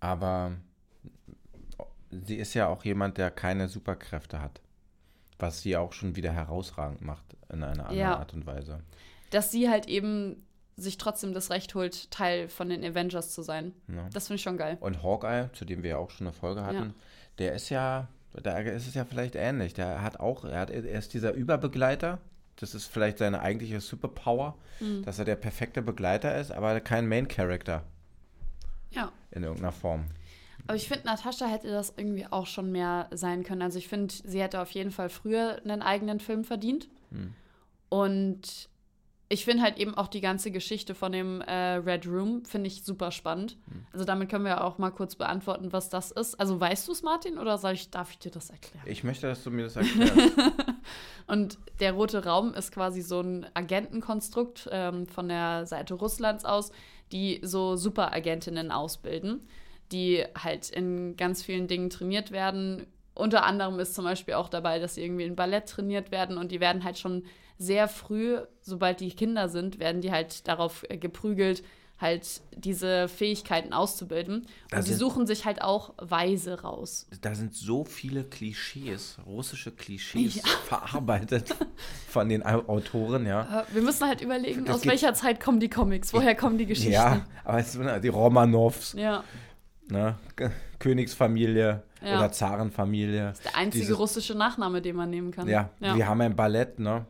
Aber 0.00 0.52
sie 2.25 2.37
ist 2.37 2.54
ja 2.54 2.69
auch 2.69 2.85
jemand, 2.85 3.19
der 3.19 3.31
keine 3.31 3.69
Superkräfte 3.69 4.40
hat. 4.40 4.61
Was 5.38 5.62
sie 5.62 5.76
auch 5.76 5.92
schon 5.92 6.14
wieder 6.14 6.33
herausragend 6.33 7.00
macht 7.02 7.25
in 7.52 7.62
einer 7.64 7.71
anderen 7.87 7.97
Ja. 7.99 8.16
Art 8.19 8.33
und 8.35 8.47
Weise. 8.47 8.81
Dass 9.31 9.50
sie 9.50 9.69
halt 9.69 9.88
eben 9.88 10.45
sich 10.76 10.99
trotzdem 10.99 11.35
das 11.35 11.50
Recht 11.50 11.75
holt, 11.75 12.11
Teil 12.11 12.49
von 12.49 12.69
den 12.69 12.85
Avengers 12.85 13.33
zu 13.35 13.42
sein. 13.42 13.73
Ne? 13.88 14.09
Das 14.12 14.26
finde 14.28 14.37
ich 14.37 14.42
schon 14.42 14.57
geil. 14.57 14.78
Und 14.81 15.02
Hawkeye, 15.02 15.50
zu 15.52 15.64
dem 15.64 15.83
wir 15.83 15.90
ja 15.90 15.97
auch 15.97 16.11
schon 16.11 16.26
eine 16.26 16.35
Folge 16.35 16.64
hatten, 16.64 16.95
der 17.38 17.54
ist 17.54 17.69
ja, 17.71 18.09
da 18.42 18.59
ist 18.59 18.87
es 18.87 18.95
ja 18.95 19.04
vielleicht 19.04 19.35
ähnlich. 19.35 19.75
Der 19.75 20.00
hat 20.02 20.21
auch, 20.21 20.45
er, 20.45 20.61
hat, 20.61 20.71
er 20.71 20.85
ist 20.85 21.12
dieser 21.12 21.33
Überbegleiter. 21.33 22.19
Das 22.57 22.75
ist 22.75 22.87
vielleicht 22.87 23.19
seine 23.19 23.40
eigentliche 23.40 23.81
Superpower, 23.81 24.57
Mhm. 24.81 25.02
dass 25.04 25.19
er 25.19 25.25
der 25.25 25.37
perfekte 25.37 25.83
Begleiter 25.83 26.37
ist, 26.38 26.52
aber 26.52 26.78
kein 26.81 27.09
Main 27.09 27.26
Character 27.28 27.83
Ja. 28.90 29.11
in 29.31 29.42
irgendeiner 29.42 29.73
Form. 29.73 30.07
Aber 30.66 30.76
ich 30.76 30.88
finde, 30.88 31.07
Natascha 31.07 31.47
hätte 31.47 31.69
das 31.69 31.95
irgendwie 31.97 32.26
auch 32.31 32.47
schon 32.47 32.71
mehr 32.71 33.09
sein 33.12 33.42
können. 33.42 33.62
Also 33.62 33.78
ich 33.78 33.88
finde, 33.88 34.14
sie 34.25 34.40
hätte 34.40 34.61
auf 34.61 34.71
jeden 34.71 34.90
Fall 34.90 35.09
früher 35.09 35.61
einen 35.64 35.83
eigenen 35.83 36.21
Film 36.21 36.45
verdient. 36.45 36.88
Hm. 37.11 37.35
Und 37.88 38.69
ich 39.33 39.47
finde 39.47 39.62
halt 39.62 39.78
eben 39.78 39.95
auch 39.95 40.09
die 40.09 40.21
ganze 40.21 40.50
Geschichte 40.50 40.95
von 40.95 41.11
dem 41.11 41.40
äh, 41.40 41.76
Red 41.76 42.07
Room, 42.07 42.45
finde 42.45 42.66
ich 42.66 42.85
super 42.85 43.11
spannend. 43.11 43.57
Hm. 43.71 43.87
Also 43.92 44.04
damit 44.04 44.28
können 44.28 44.45
wir 44.45 44.62
auch 44.62 44.76
mal 44.76 44.90
kurz 44.90 45.16
beantworten, 45.16 45.73
was 45.73 45.88
das 45.88 46.11
ist. 46.11 46.38
Also 46.38 46.61
weißt 46.61 46.87
du 46.87 46.92
es, 46.92 47.02
Martin, 47.02 47.38
oder 47.38 47.57
soll 47.57 47.73
ich, 47.73 47.90
darf 47.90 48.11
ich 48.11 48.19
dir 48.19 48.31
das 48.31 48.50
erklären? 48.50 48.85
Ich 48.87 49.04
möchte, 49.04 49.26
dass 49.26 49.42
du 49.42 49.50
mir 49.50 49.64
das 49.64 49.76
erklärst. 49.76 50.37
Und 51.26 51.59
der 51.81 51.92
rote 51.92 52.25
Raum 52.25 52.52
ist 52.52 52.73
quasi 52.73 53.00
so 53.00 53.21
ein 53.21 53.47
Agentenkonstrukt 53.54 54.69
ähm, 54.71 55.07
von 55.07 55.28
der 55.28 55.64
Seite 55.64 55.95
Russlands 55.95 56.45
aus, 56.45 56.71
die 57.11 57.40
so 57.42 57.76
Superagentinnen 57.76 58.71
ausbilden, 58.71 59.49
die 59.92 60.25
halt 60.37 60.70
in 60.70 61.16
ganz 61.16 61.42
vielen 61.42 61.68
Dingen 61.68 61.90
trainiert 61.90 62.30
werden. 62.32 62.87
Unter 63.14 63.44
anderem 63.44 63.78
ist 63.78 63.94
zum 63.94 64.04
Beispiel 64.04 64.34
auch 64.34 64.49
dabei, 64.49 64.78
dass 64.78 64.94
sie 64.94 65.02
irgendwie 65.04 65.25
in 65.25 65.37
Ballett 65.37 65.68
trainiert 65.68 66.11
werden 66.11 66.38
und 66.38 66.50
die 66.50 66.61
werden 66.61 66.82
halt 66.82 66.99
schon 66.99 67.25
sehr 67.58 67.87
früh, 67.87 68.38
sobald 68.62 69.00
die 69.00 69.11
Kinder 69.11 69.49
sind, 69.49 69.78
werden 69.78 70.00
die 70.00 70.11
halt 70.11 70.49
darauf 70.49 70.84
äh, 70.88 70.96
geprügelt, 70.96 71.62
halt 72.00 72.40
diese 72.56 73.06
Fähigkeiten 73.06 73.72
auszubilden. 73.72 74.46
Da 74.70 74.78
Und 74.78 74.82
sie 74.82 74.94
suchen 74.94 75.25
sich 75.26 75.44
halt 75.44 75.62
auch 75.62 75.94
Weise 75.99 76.62
raus. 76.62 77.06
Da 77.20 77.32
sind 77.37 77.54
so 77.54 77.84
viele 77.84 78.25
Klischees, 78.25 79.18
russische 79.25 79.70
Klischees 79.70 80.37
Ja. 80.37 80.42
verarbeitet 80.66 81.54
von 82.08 82.28
den 82.28 82.44
Au- 82.44 82.66
Autoren, 82.66 83.25
ja. 83.26 83.61
Äh, 83.70 83.75
Wir 83.75 83.82
müssen 83.82 84.08
halt 84.08 84.20
überlegen, 84.20 84.64
Das 84.64 84.76
aus 84.76 84.87
welcher 84.87 85.14
Zeit 85.14 85.38
kommen 85.38 85.61
die 85.61 85.68
Comics, 85.70 86.12
woher 86.12 86.34
kommen 86.34 86.58
die 86.58 86.66
Geschichten. 86.66 86.92
Ja, 86.92 87.25
aber 87.44 87.58
es 87.58 87.70
sind 87.72 88.02
die 88.02 88.08
Romanows, 88.08 88.94
Ja, 88.94 89.22
ne? 89.89 90.17
Königsfamilie 90.79 91.83
Ja. 92.03 92.19
oder 92.19 92.33
Zarenfamilie. 92.33 93.33
der 93.45 93.57
einzige 93.57 93.85
Dieses- 93.85 93.99
russische 93.99 94.35
Nachname, 94.35 94.83
den 94.83 94.97
man 94.97 95.11
nehmen 95.11 95.31
kann. 95.31 95.49
Ja, 95.49 95.71
ja. 95.81 95.97
wir 95.97 96.07
haben 96.09 96.21
ein 96.21 96.35
Ballett, 96.37 96.79
ne? 96.79 97.07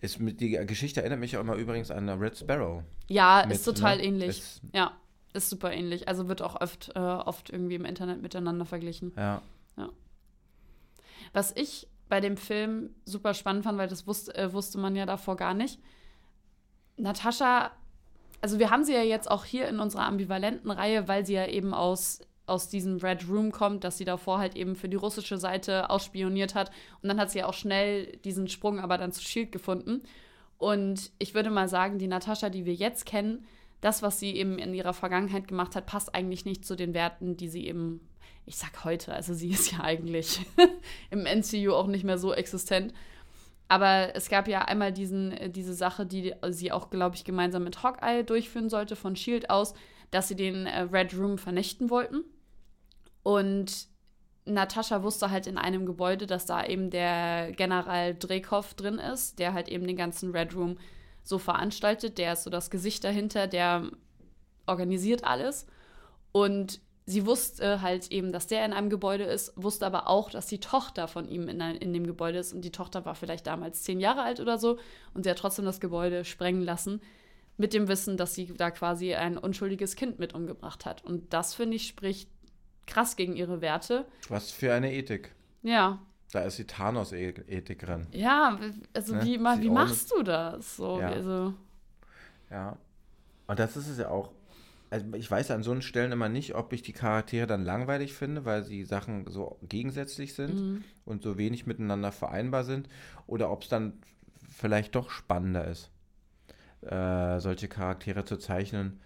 Ist 0.00 0.18
die 0.20 0.50
Geschichte 0.66 1.00
erinnert 1.00 1.18
mich 1.20 1.36
auch 1.36 1.40
immer 1.40 1.54
übrigens 1.54 1.90
an 1.90 2.08
Red 2.08 2.36
Sparrow. 2.36 2.82
Ja, 3.08 3.44
mit, 3.46 3.56
ist 3.56 3.64
total 3.64 3.96
ne? 3.98 4.04
ähnlich. 4.04 4.28
Ist- 4.28 4.62
ja, 4.74 4.92
ist 5.32 5.50
super 5.50 5.72
ähnlich. 5.72 6.06
Also 6.08 6.28
wird 6.28 6.42
auch 6.42 6.60
oft, 6.60 6.90
äh, 6.94 6.98
oft 6.98 7.50
irgendwie 7.50 7.74
im 7.76 7.84
Internet 7.84 8.22
miteinander 8.22 8.64
verglichen. 8.64 9.12
Ja. 9.16 9.42
Was 11.32 11.52
ich 11.56 11.88
bei 12.08 12.20
dem 12.20 12.36
Film 12.36 12.90
super 13.04 13.34
spannend 13.34 13.64
fand, 13.64 13.76
weil 13.78 13.88
das 13.88 14.06
wusste, 14.06 14.34
äh, 14.34 14.52
wusste 14.52 14.78
man 14.78 14.96
ja 14.96 15.04
davor 15.04 15.36
gar 15.36 15.52
nicht. 15.54 15.78
Natascha, 16.96 17.70
also 18.40 18.58
wir 18.58 18.70
haben 18.70 18.84
sie 18.84 18.94
ja 18.94 19.02
jetzt 19.02 19.30
auch 19.30 19.44
hier 19.44 19.68
in 19.68 19.80
unserer 19.80 20.06
ambivalenten 20.06 20.70
Reihe, 20.70 21.08
weil 21.08 21.26
sie 21.26 21.34
ja 21.34 21.46
eben 21.46 21.74
aus, 21.74 22.20
aus 22.46 22.68
diesem 22.68 22.98
Red 22.98 23.28
Room 23.28 23.52
kommt, 23.52 23.84
dass 23.84 23.98
sie 23.98 24.04
davor 24.04 24.38
halt 24.38 24.56
eben 24.56 24.76
für 24.76 24.88
die 24.88 24.96
russische 24.96 25.38
Seite 25.38 25.90
ausspioniert 25.90 26.54
hat. 26.54 26.70
Und 27.02 27.08
dann 27.08 27.20
hat 27.20 27.30
sie 27.30 27.40
ja 27.40 27.46
auch 27.46 27.54
schnell 27.54 28.16
diesen 28.24 28.48
Sprung 28.48 28.80
aber 28.80 28.98
dann 28.98 29.12
zu 29.12 29.22
Shield 29.22 29.52
gefunden. 29.52 30.02
Und 30.56 31.12
ich 31.18 31.34
würde 31.34 31.50
mal 31.50 31.68
sagen, 31.68 31.98
die 31.98 32.08
Natascha, 32.08 32.48
die 32.50 32.64
wir 32.64 32.74
jetzt 32.74 33.06
kennen, 33.06 33.44
das, 33.80 34.02
was 34.02 34.18
sie 34.18 34.34
eben 34.34 34.58
in 34.58 34.74
ihrer 34.74 34.92
Vergangenheit 34.92 35.46
gemacht 35.46 35.76
hat, 35.76 35.86
passt 35.86 36.14
eigentlich 36.14 36.44
nicht 36.44 36.64
zu 36.64 36.74
den 36.74 36.94
Werten, 36.94 37.36
die 37.36 37.48
sie 37.48 37.66
eben, 37.66 38.00
ich 38.44 38.56
sag 38.56 38.84
heute, 38.84 39.14
also 39.14 39.34
sie 39.34 39.50
ist 39.50 39.70
ja 39.72 39.80
eigentlich 39.82 40.40
im 41.10 41.26
NCU 41.26 41.72
auch 41.72 41.86
nicht 41.86 42.04
mehr 42.04 42.18
so 42.18 42.32
existent. 42.32 42.92
Aber 43.68 44.16
es 44.16 44.30
gab 44.30 44.48
ja 44.48 44.62
einmal 44.62 44.92
diesen, 44.92 45.32
äh, 45.32 45.50
diese 45.50 45.74
Sache, 45.74 46.06
die 46.06 46.34
sie 46.48 46.72
auch, 46.72 46.90
glaube 46.90 47.16
ich, 47.16 47.24
gemeinsam 47.24 47.64
mit 47.64 47.82
Hawkeye 47.82 48.24
durchführen 48.24 48.70
sollte, 48.70 48.96
von 48.96 49.14
Shield 49.14 49.50
aus, 49.50 49.74
dass 50.10 50.28
sie 50.28 50.36
den 50.36 50.66
äh, 50.66 50.80
Red 50.82 51.14
Room 51.16 51.38
vernichten 51.38 51.90
wollten. 51.90 52.24
Und 53.22 53.88
Natascha 54.46 55.02
wusste 55.02 55.30
halt 55.30 55.46
in 55.46 55.58
einem 55.58 55.84
Gebäude, 55.84 56.26
dass 56.26 56.46
da 56.46 56.64
eben 56.64 56.88
der 56.88 57.52
General 57.52 58.14
Dreykov 58.14 58.72
drin 58.72 58.98
ist, 58.98 59.38
der 59.38 59.52
halt 59.52 59.68
eben 59.68 59.86
den 59.86 59.96
ganzen 59.96 60.30
Red 60.34 60.54
Room 60.54 60.78
so 61.22 61.38
veranstaltet. 61.38 62.16
Der 62.16 62.32
ist 62.32 62.44
so 62.44 62.50
das 62.50 62.70
Gesicht 62.70 63.04
dahinter, 63.04 63.46
der 63.46 63.90
organisiert 64.66 65.24
alles. 65.24 65.66
Und 66.32 66.80
sie 67.08 67.24
wusste 67.24 67.80
halt 67.80 68.10
eben, 68.12 68.32
dass 68.32 68.46
der 68.46 68.64
in 68.66 68.72
einem 68.74 68.90
Gebäude 68.90 69.24
ist, 69.24 69.52
wusste 69.56 69.86
aber 69.86 70.08
auch, 70.08 70.30
dass 70.30 70.46
die 70.46 70.60
Tochter 70.60 71.08
von 71.08 71.26
ihm 71.26 71.48
in, 71.48 71.58
in 71.60 71.92
dem 71.94 72.06
Gebäude 72.06 72.38
ist. 72.38 72.52
Und 72.52 72.60
die 72.62 72.70
Tochter 72.70 73.04
war 73.06 73.14
vielleicht 73.14 73.46
damals 73.46 73.82
zehn 73.82 73.98
Jahre 73.98 74.22
alt 74.22 74.40
oder 74.40 74.58
so. 74.58 74.78
Und 75.14 75.22
sie 75.24 75.30
hat 75.30 75.38
trotzdem 75.38 75.64
das 75.64 75.80
Gebäude 75.80 76.24
sprengen 76.26 76.62
lassen, 76.62 77.00
mit 77.56 77.72
dem 77.72 77.88
Wissen, 77.88 78.16
dass 78.18 78.34
sie 78.34 78.46
da 78.54 78.70
quasi 78.70 79.14
ein 79.14 79.38
unschuldiges 79.38 79.96
Kind 79.96 80.18
mit 80.18 80.34
umgebracht 80.34 80.84
hat. 80.84 81.02
Und 81.02 81.32
das, 81.32 81.54
finde 81.54 81.76
ich, 81.76 81.88
spricht 81.88 82.28
krass 82.86 83.16
gegen 83.16 83.34
ihre 83.36 83.60
Werte. 83.62 84.06
Was 84.28 84.50
für 84.50 84.72
eine 84.74 84.92
Ethik. 84.92 85.34
Ja, 85.62 85.98
Da 86.32 86.40
ist 86.42 86.58
die 86.58 86.66
Thanos-Ethik 86.66 87.78
drin. 87.78 88.06
ja, 88.12 88.58
also 88.94 89.14
Ne? 89.14 89.24
wie, 89.24 89.40
wie 89.40 89.70
machst 89.70 90.12
du 90.12 90.22
das? 90.22 90.76
So, 90.76 91.00
Ja. 91.00 91.08
also, 91.08 91.54
Ja. 92.50 92.76
Und 93.46 93.58
das 93.58 93.76
ist 93.78 93.88
es 93.88 93.96
ja 93.98 94.10
auch. 94.10 94.30
Also 94.90 95.06
ich 95.14 95.30
weiß 95.30 95.50
an 95.50 95.62
so 95.62 95.70
einen 95.70 95.82
Stellen 95.82 96.12
immer 96.12 96.28
nicht, 96.28 96.54
ob 96.54 96.72
ich 96.72 96.82
die 96.82 96.92
Charaktere 96.92 97.46
dann 97.46 97.64
langweilig 97.64 98.14
finde, 98.14 98.44
weil 98.44 98.64
sie 98.64 98.84
Sachen 98.84 99.26
so 99.28 99.58
gegensätzlich 99.62 100.34
sind 100.34 100.54
mhm. 100.54 100.84
und 101.04 101.22
so 101.22 101.36
wenig 101.36 101.66
miteinander 101.66 102.10
vereinbar 102.10 102.64
sind, 102.64 102.88
oder 103.26 103.50
ob 103.50 103.62
es 103.62 103.68
dann 103.68 103.94
vielleicht 104.48 104.94
doch 104.94 105.10
spannender 105.10 105.66
ist, 105.66 105.90
äh, 106.82 107.38
solche 107.38 107.68
Charaktere 107.68 108.24
zu 108.24 108.38
zeichnen. 108.38 109.00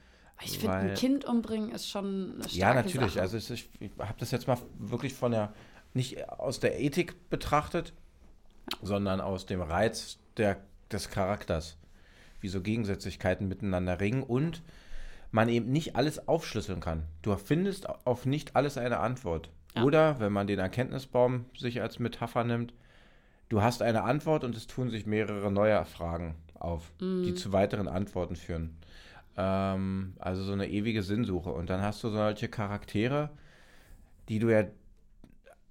ich 0.44 0.58
finde, 0.58 0.76
ein 0.76 0.94
Kind 0.94 1.24
umbringen 1.24 1.72
ist 1.72 1.88
schon 1.88 2.34
eine 2.34 2.42
starke 2.44 2.56
Ja, 2.56 2.74
natürlich. 2.74 3.14
Sache. 3.14 3.22
Also 3.22 3.36
ist, 3.36 3.50
ich 3.50 3.68
habe 3.98 4.18
das 4.18 4.30
jetzt 4.30 4.46
mal 4.46 4.58
wirklich 4.78 5.14
von 5.14 5.32
der, 5.32 5.52
nicht 5.94 6.28
aus 6.28 6.60
der 6.60 6.80
Ethik 6.80 7.28
betrachtet, 7.28 7.92
sondern 8.82 9.20
aus 9.20 9.46
dem 9.46 9.60
Reiz 9.60 10.18
der, 10.36 10.58
des 10.90 11.10
Charakters. 11.10 11.76
Wie 12.40 12.48
so 12.48 12.60
Gegensätzlichkeiten 12.60 13.46
miteinander 13.46 14.00
ringen 14.00 14.22
und 14.22 14.62
man 15.32 15.48
eben 15.48 15.70
nicht 15.72 15.96
alles 15.96 16.28
aufschlüsseln 16.28 16.80
kann. 16.80 17.02
Du 17.22 17.34
findest 17.36 17.88
auf 18.06 18.26
nicht 18.26 18.54
alles 18.54 18.78
eine 18.78 18.98
Antwort. 19.00 19.50
Ja. 19.74 19.82
Oder, 19.84 20.20
wenn 20.20 20.32
man 20.32 20.46
den 20.46 20.58
Erkenntnisbaum 20.58 21.46
sich 21.58 21.80
als 21.82 21.98
Metapher 21.98 22.44
nimmt, 22.44 22.74
du 23.48 23.62
hast 23.62 23.82
eine 23.82 24.02
Antwort 24.04 24.44
und 24.44 24.54
es 24.54 24.66
tun 24.66 24.90
sich 24.90 25.06
mehrere 25.06 25.50
neue 25.50 25.84
Fragen 25.86 26.36
auf, 26.54 26.92
Mhm. 27.00 27.24
die 27.24 27.34
zu 27.34 27.52
weiteren 27.52 27.88
Antworten 27.88 28.36
führen. 28.36 28.76
Ähm, 29.36 30.12
also 30.18 30.42
so 30.44 30.52
eine 30.52 30.68
ewige 30.68 31.02
Sinnsuche. 31.02 31.50
Und 31.50 31.70
dann 31.70 31.80
hast 31.80 32.04
du 32.04 32.10
solche 32.10 32.48
Charaktere, 32.48 33.30
die 34.28 34.38
du 34.38 34.50
ja 34.50 34.64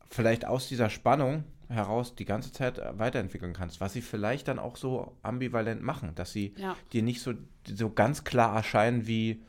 vielleicht 0.10 0.46
aus 0.46 0.68
dieser 0.68 0.90
Spannung 0.90 1.44
heraus 1.70 2.16
die 2.16 2.26
ganze 2.26 2.52
Zeit 2.52 2.82
weiterentwickeln 2.98 3.54
kannst, 3.54 3.80
was 3.80 3.94
sie 3.94 4.02
vielleicht 4.02 4.48
dann 4.48 4.60
auch 4.60 4.76
so 4.76 5.16
ambivalent 5.22 5.82
machen, 5.82 6.14
dass 6.16 6.34
sie 6.34 6.54
Ja. 6.58 6.76
dir 6.92 7.02
nicht 7.04 7.22
so, 7.22 7.34
so 7.66 7.90
ganz 7.92 8.24
klar 8.24 8.56
erscheinen 8.56 9.08
wie 9.08 9.42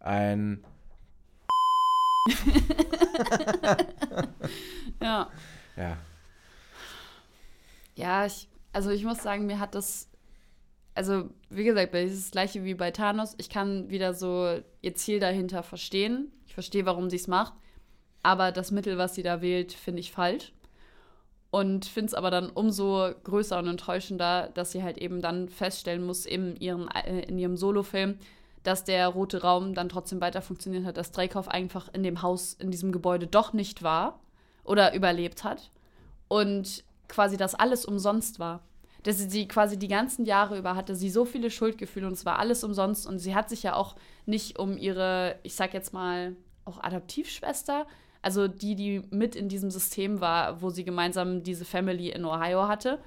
ein 0.00 0.64
ja. 5.02 5.30
ja, 5.76 5.96
Ja, 7.94 8.26
ich, 8.26 8.48
also 8.72 8.90
ich 8.90 9.04
muss 9.04 9.22
sagen, 9.22 9.46
mir 9.46 9.58
hat 9.58 9.74
das, 9.74 10.08
also 10.94 11.30
wie 11.48 11.64
gesagt, 11.64 11.94
das 11.94 12.10
ist 12.10 12.26
das 12.26 12.30
gleiche 12.32 12.64
wie 12.64 12.74
bei 12.74 12.90
Thanos. 12.90 13.34
Ich 13.38 13.48
kann 13.48 13.88
wieder 13.90 14.14
so 14.14 14.60
ihr 14.82 14.94
Ziel 14.94 15.20
dahinter 15.20 15.62
verstehen. 15.62 16.32
Ich 16.46 16.54
verstehe, 16.54 16.86
warum 16.86 17.10
sie 17.10 17.16
es 17.16 17.28
macht. 17.28 17.54
Aber 18.22 18.52
das 18.52 18.70
Mittel, 18.70 18.98
was 18.98 19.14
sie 19.14 19.22
da 19.22 19.40
wählt, 19.40 19.72
finde 19.72 20.00
ich 20.00 20.12
falsch. 20.12 20.52
Und 21.50 21.86
finde 21.86 22.08
es 22.08 22.14
aber 22.14 22.30
dann 22.30 22.50
umso 22.50 23.12
größer 23.24 23.58
und 23.58 23.66
enttäuschender, 23.66 24.50
dass 24.54 24.72
sie 24.72 24.82
halt 24.82 24.98
eben 24.98 25.20
dann 25.20 25.48
feststellen 25.48 26.04
muss, 26.04 26.26
in 26.26 26.54
ihrem, 26.56 26.88
äh, 26.88 27.22
in 27.22 27.38
ihrem 27.38 27.56
Solofilm, 27.56 28.18
dass 28.62 28.84
der 28.84 29.08
rote 29.08 29.42
Raum 29.42 29.74
dann 29.74 29.88
trotzdem 29.88 30.20
weiter 30.20 30.42
funktioniert 30.42 30.84
hat, 30.84 30.96
dass 30.96 31.12
Dreykov 31.12 31.48
einfach 31.48 31.88
in 31.92 32.02
dem 32.02 32.22
Haus, 32.22 32.54
in 32.54 32.70
diesem 32.70 32.92
Gebäude 32.92 33.26
doch 33.26 33.52
nicht 33.52 33.82
war 33.82 34.20
oder 34.64 34.94
überlebt 34.94 35.44
hat. 35.44 35.70
Und 36.28 36.84
quasi 37.08 37.36
das 37.36 37.54
alles 37.54 37.84
umsonst 37.84 38.38
war. 38.38 38.60
Dass 39.02 39.16
sie, 39.16 39.48
quasi 39.48 39.78
die 39.78 39.88
ganzen 39.88 40.26
Jahre 40.26 40.58
über 40.58 40.76
hatte 40.76 40.94
sie 40.94 41.08
so 41.08 41.24
viele 41.24 41.50
Schuldgefühle 41.50 42.06
und 42.06 42.12
es 42.12 42.26
war 42.26 42.38
alles 42.38 42.62
umsonst 42.62 43.06
und 43.06 43.18
sie 43.18 43.34
hat 43.34 43.48
sich 43.48 43.62
ja 43.62 43.74
auch 43.74 43.96
nicht 44.26 44.58
um 44.58 44.76
ihre, 44.76 45.36
ich 45.42 45.54
sag 45.54 45.72
jetzt 45.72 45.94
mal, 45.94 46.36
auch 46.66 46.82
Adoptivschwester, 46.82 47.86
also 48.20 48.46
die, 48.46 48.74
die 48.74 49.02
mit 49.10 49.34
in 49.36 49.48
diesem 49.48 49.70
System 49.70 50.20
war, 50.20 50.60
wo 50.60 50.68
sie 50.68 50.84
gemeinsam 50.84 51.42
diese 51.42 51.64
Family 51.64 52.10
in 52.10 52.26
Ohio 52.26 52.68
hatte, 52.68 52.98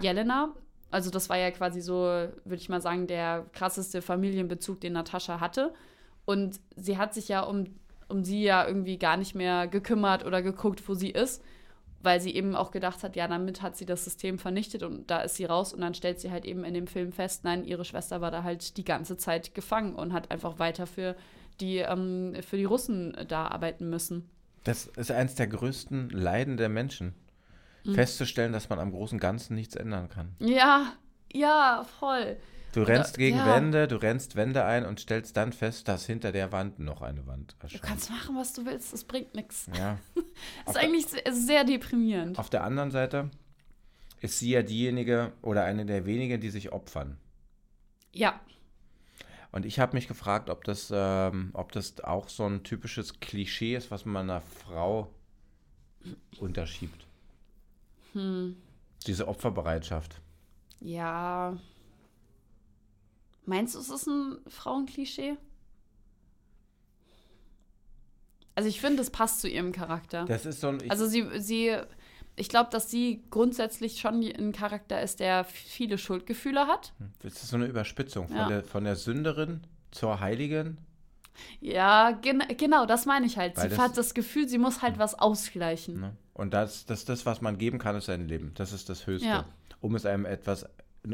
Jelena. 0.00 0.54
Also 0.92 1.10
das 1.10 1.28
war 1.28 1.38
ja 1.38 1.50
quasi 1.50 1.80
so, 1.80 1.94
würde 1.94 2.56
ich 2.56 2.68
mal 2.68 2.80
sagen, 2.80 3.06
der 3.06 3.46
krasseste 3.52 4.02
Familienbezug, 4.02 4.80
den 4.80 4.92
Natascha 4.92 5.40
hatte. 5.40 5.72
Und 6.24 6.60
sie 6.76 6.98
hat 6.98 7.14
sich 7.14 7.28
ja 7.28 7.40
um, 7.40 7.74
um 8.08 8.24
sie 8.24 8.42
ja 8.42 8.66
irgendwie 8.66 8.98
gar 8.98 9.16
nicht 9.16 9.34
mehr 9.34 9.66
gekümmert 9.66 10.24
oder 10.24 10.42
geguckt, 10.42 10.88
wo 10.88 10.94
sie 10.94 11.10
ist 11.10 11.42
weil 12.02 12.20
sie 12.20 12.34
eben 12.34 12.54
auch 12.54 12.70
gedacht 12.70 13.02
hat, 13.02 13.16
ja, 13.16 13.28
damit 13.28 13.62
hat 13.62 13.76
sie 13.76 13.86
das 13.86 14.04
System 14.04 14.38
vernichtet 14.38 14.82
und 14.82 15.10
da 15.10 15.20
ist 15.20 15.36
sie 15.36 15.44
raus 15.44 15.72
und 15.72 15.80
dann 15.80 15.94
stellt 15.94 16.20
sie 16.20 16.30
halt 16.30 16.44
eben 16.44 16.64
in 16.64 16.74
dem 16.74 16.86
Film 16.86 17.12
fest, 17.12 17.44
nein, 17.44 17.64
ihre 17.64 17.84
Schwester 17.84 18.20
war 18.20 18.30
da 18.30 18.42
halt 18.42 18.76
die 18.76 18.84
ganze 18.84 19.16
Zeit 19.16 19.54
gefangen 19.54 19.94
und 19.94 20.12
hat 20.12 20.30
einfach 20.30 20.58
weiter 20.58 20.86
für 20.86 21.16
die, 21.60 21.78
ähm, 21.78 22.34
für 22.46 22.56
die 22.56 22.64
Russen 22.64 23.16
da 23.28 23.46
arbeiten 23.46 23.88
müssen. 23.88 24.28
das 24.64 24.86
ist 24.86 25.10
eines 25.10 25.34
der 25.34 25.46
größten 25.46 26.10
Leiden 26.10 26.56
der 26.56 26.68
Menschen. 26.68 27.14
Festzustellen, 27.84 28.52
dass 28.52 28.68
man 28.68 28.78
am 28.78 28.92
großen 28.92 29.18
Ganzen 29.18 29.54
nichts 29.54 29.74
ändern 29.74 30.08
kann. 30.08 30.34
Ja, 30.38 30.92
ja, 31.32 31.84
voll. 31.98 32.36
Du 32.72 32.82
rennst 32.82 33.18
gegen 33.18 33.36
ja. 33.36 33.46
Wände, 33.46 33.86
du 33.86 33.96
rennst 33.96 34.34
Wände 34.34 34.64
ein 34.64 34.86
und 34.86 34.98
stellst 35.00 35.36
dann 35.36 35.52
fest, 35.52 35.88
dass 35.88 36.06
hinter 36.06 36.32
der 36.32 36.52
Wand 36.52 36.78
noch 36.78 37.02
eine 37.02 37.26
Wand 37.26 37.54
Du 37.58 37.64
erscheint. 37.64 37.82
kannst 37.82 38.10
machen, 38.10 38.34
was 38.36 38.54
du 38.54 38.64
willst, 38.64 38.92
das 38.92 39.04
bringt 39.04 39.34
nichts. 39.34 39.68
Ja. 39.76 39.98
Das 40.64 40.76
ist 40.76 40.80
eigentlich 40.82 41.06
sehr, 41.06 41.32
sehr 41.32 41.64
deprimierend. 41.64 42.38
Auf 42.38 42.48
der 42.50 42.64
anderen 42.64 42.90
Seite 42.90 43.30
ist 44.20 44.38
sie 44.38 44.50
ja 44.50 44.62
diejenige 44.62 45.32
oder 45.42 45.64
eine 45.64 45.84
der 45.84 46.06
wenigen, 46.06 46.40
die 46.40 46.50
sich 46.50 46.72
opfern. 46.72 47.18
Ja, 48.12 48.40
Und 49.50 49.66
ich 49.66 49.78
habe 49.78 49.94
mich 49.96 50.08
gefragt, 50.08 50.48
ob 50.48 50.64
das, 50.64 50.90
ähm, 50.94 51.50
ob 51.52 51.72
das 51.72 52.00
auch 52.00 52.28
so 52.28 52.46
ein 52.46 52.62
typisches 52.62 53.20
Klischee 53.20 53.74
ist, 53.76 53.90
was 53.90 54.04
man 54.06 54.30
einer 54.30 54.40
Frau 54.40 55.12
unterschiebt. 56.38 57.06
Hm, 58.12 58.56
Diese 59.06 59.28
Opferbereitschaft. 59.28 60.20
ja. 60.80 61.56
Meinst 63.44 63.74
du, 63.74 63.80
es 63.80 63.88
ist 63.90 64.06
ein 64.06 64.38
Frauenklischee? 64.46 65.36
Also 68.54 68.68
ich 68.68 68.80
finde, 68.80 68.98
das 68.98 69.10
passt 69.10 69.40
zu 69.40 69.48
ihrem 69.48 69.72
Charakter. 69.72 70.24
Das 70.26 70.46
ist 70.46 70.60
so 70.60 70.68
ein. 70.68 70.90
Also 70.90 71.06
sie, 71.06 71.26
sie, 71.40 71.76
ich 72.36 72.48
glaube, 72.48 72.70
dass 72.70 72.90
sie 72.90 73.24
grundsätzlich 73.30 73.98
schon 73.98 74.22
ein 74.22 74.52
Charakter 74.52 75.00
ist, 75.02 75.20
der 75.20 75.44
viele 75.44 75.98
Schuldgefühle 75.98 76.66
hat. 76.66 76.92
das 77.22 77.34
ist 77.34 77.48
so 77.48 77.56
eine 77.56 77.66
Überspitzung 77.66 78.28
von, 78.28 78.36
Ja. 78.36 78.48
der, 78.48 78.62
von 78.62 78.84
der 78.84 78.96
Sünderin 78.96 79.62
zur 79.90 80.20
Heiligen. 80.20 80.78
Ja, 81.60 82.10
gen 82.12 82.42
genau, 82.58 82.84
das 82.84 83.06
meine 83.06 83.24
ich 83.26 83.38
halt. 83.38 83.56
Weil 83.56 83.70
sie 83.70 83.76
das- 83.76 83.78
hat 83.84 83.96
das 83.98 84.12
Gefühl, 84.14 84.48
sie 84.48 84.58
muss 84.58 84.82
halt 84.82 84.98
was 84.98 85.14
ausgleichen. 85.18 85.98
Ne? 86.00 86.16
Und 86.34 86.54
das, 86.54 86.86
das, 86.86 87.04
das, 87.04 87.26
was 87.26 87.40
man 87.40 87.58
geben 87.58 87.78
kann, 87.78 87.96
ist 87.96 88.06
sein 88.06 88.26
Leben. 88.26 88.52
Das 88.54 88.72
ist 88.72 88.88
das 88.88 89.06
Höchste. 89.06 89.28
Ja. 89.28 89.44
Um 89.80 89.94
es 89.94 90.06
einem 90.06 90.24
etwas, 90.24 90.66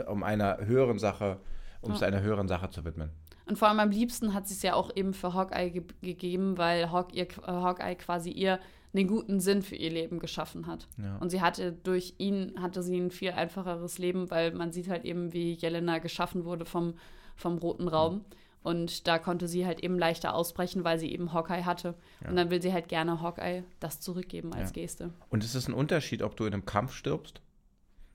um 0.07 0.23
einer 0.23 0.59
höheren 0.65 0.99
Sache, 0.99 1.39
um 1.81 1.93
es 1.93 2.01
Ja. 2.01 2.07
einer 2.07 2.21
höheren 2.21 2.49
Sache 2.49 2.71
zu 2.71 2.85
widmen. 2.85 3.11
Und 3.47 3.59
vor 3.59 3.69
allem 3.69 3.81
am 3.81 3.91
liebsten 3.91 4.35
hat 4.35 4.47
sie 4.47 4.55
es 4.55 4.63
ja 4.63 4.75
auch 4.75 4.95
eben 4.95 5.15
für 5.15 5.33
Hawkeye 5.33 5.71
ge 5.71 5.83
gegeben, 6.03 6.59
weil 6.59 6.93
Hawk 6.93 7.15
ihr, 7.15 7.25
äh, 7.25 7.37
Hawkeye 7.47 7.95
quasi 7.97 8.31
ihr 8.31 8.61
einen 8.95 9.07
guten 9.07 9.41
Sinn 9.41 9.63
für 9.63 9.75
ihr 9.77 9.91
Leben 9.91 10.19
geschaffen 10.19 10.67
hat. 10.67 10.87
Ja. 11.03 11.17
Und 11.17 11.31
sie 11.31 11.41
hatte 11.41 11.73
durch 11.73 12.15
ihn, 12.19 12.55
hatte 12.61 12.83
sie 12.83 12.97
ein 12.99 13.11
viel 13.11 13.31
einfacheres 13.33 13.99
Leben, 13.99 14.31
weil 14.31 14.53
man 14.53 14.73
sieht 14.73 14.89
halt 14.89 15.05
eben, 15.05 15.33
wie 15.33 15.53
Jelena 15.55 15.99
geschaffen 15.99 16.45
wurde 16.45 16.65
vom, 16.65 16.95
vom 17.37 17.59
roten 17.59 17.89
Raum. 17.89 18.25
Und 18.63 19.07
da 19.07 19.19
konnte 19.19 19.49
sie 19.49 19.65
halt 19.67 19.81
eben 19.81 19.99
leichter 19.99 20.35
ausbrechen, 20.35 20.85
weil 20.85 20.99
sie 20.99 21.11
eben 21.13 21.33
Hawkeye 21.33 21.65
hatte. 21.65 21.95
Ja. 22.23 22.31
Und 22.31 22.37
dann 22.37 22.51
will 22.51 22.61
sie 22.61 22.73
halt 22.73 22.89
gerne 22.89 23.21
Hawkeye 23.23 23.63
das 23.81 24.01
zurückgeben 24.01 24.53
als 24.53 24.71
Ja. 24.71 24.75
Geste. 24.83 25.13
Und 25.31 25.45
es 25.45 25.55
ist 25.55 25.69
ein 25.69 25.75
Unterschied, 25.75 26.23
ob 26.23 26.37
du 26.37 26.45
in 26.45 26.53
einem 26.53 26.67
Kampf 26.67 26.93
stirbst. 26.93 27.41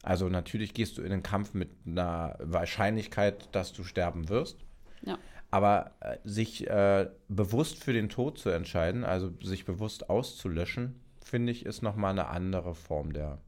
Also 0.03 0.27
natürlich 0.27 0.73
gehst 0.73 0.97
du 0.97 1.01
in 1.01 1.11
den 1.11 1.23
Kampf 1.23 1.53
mit 1.53 1.69
einer 1.87 2.35
Wahrscheinlichkeit, 2.39 3.47
dass 3.55 3.71
du 3.71 3.83
sterben 3.83 4.27
wirst. 4.29 4.57
Ja. 5.01 5.17
Aber 5.49 5.91
äh, 6.01 6.17
sich 6.25 6.67
äh, 6.67 7.09
bewusst 7.29 7.81
für 7.83 7.93
den 7.93 8.09
Tod 8.09 8.37
zu 8.37 8.49
entscheiden, 8.49 9.05
also 9.05 9.31
sich 9.41 9.65
bewusst 9.65 10.09
auszulöschen, 10.09 10.99
finde 11.23 11.51
ich, 11.53 11.65
ist 11.65 11.81
nochmal 11.81 12.11
eine 12.11 12.27
andere 12.27 12.75
Form 12.75 13.13
der 13.13 13.39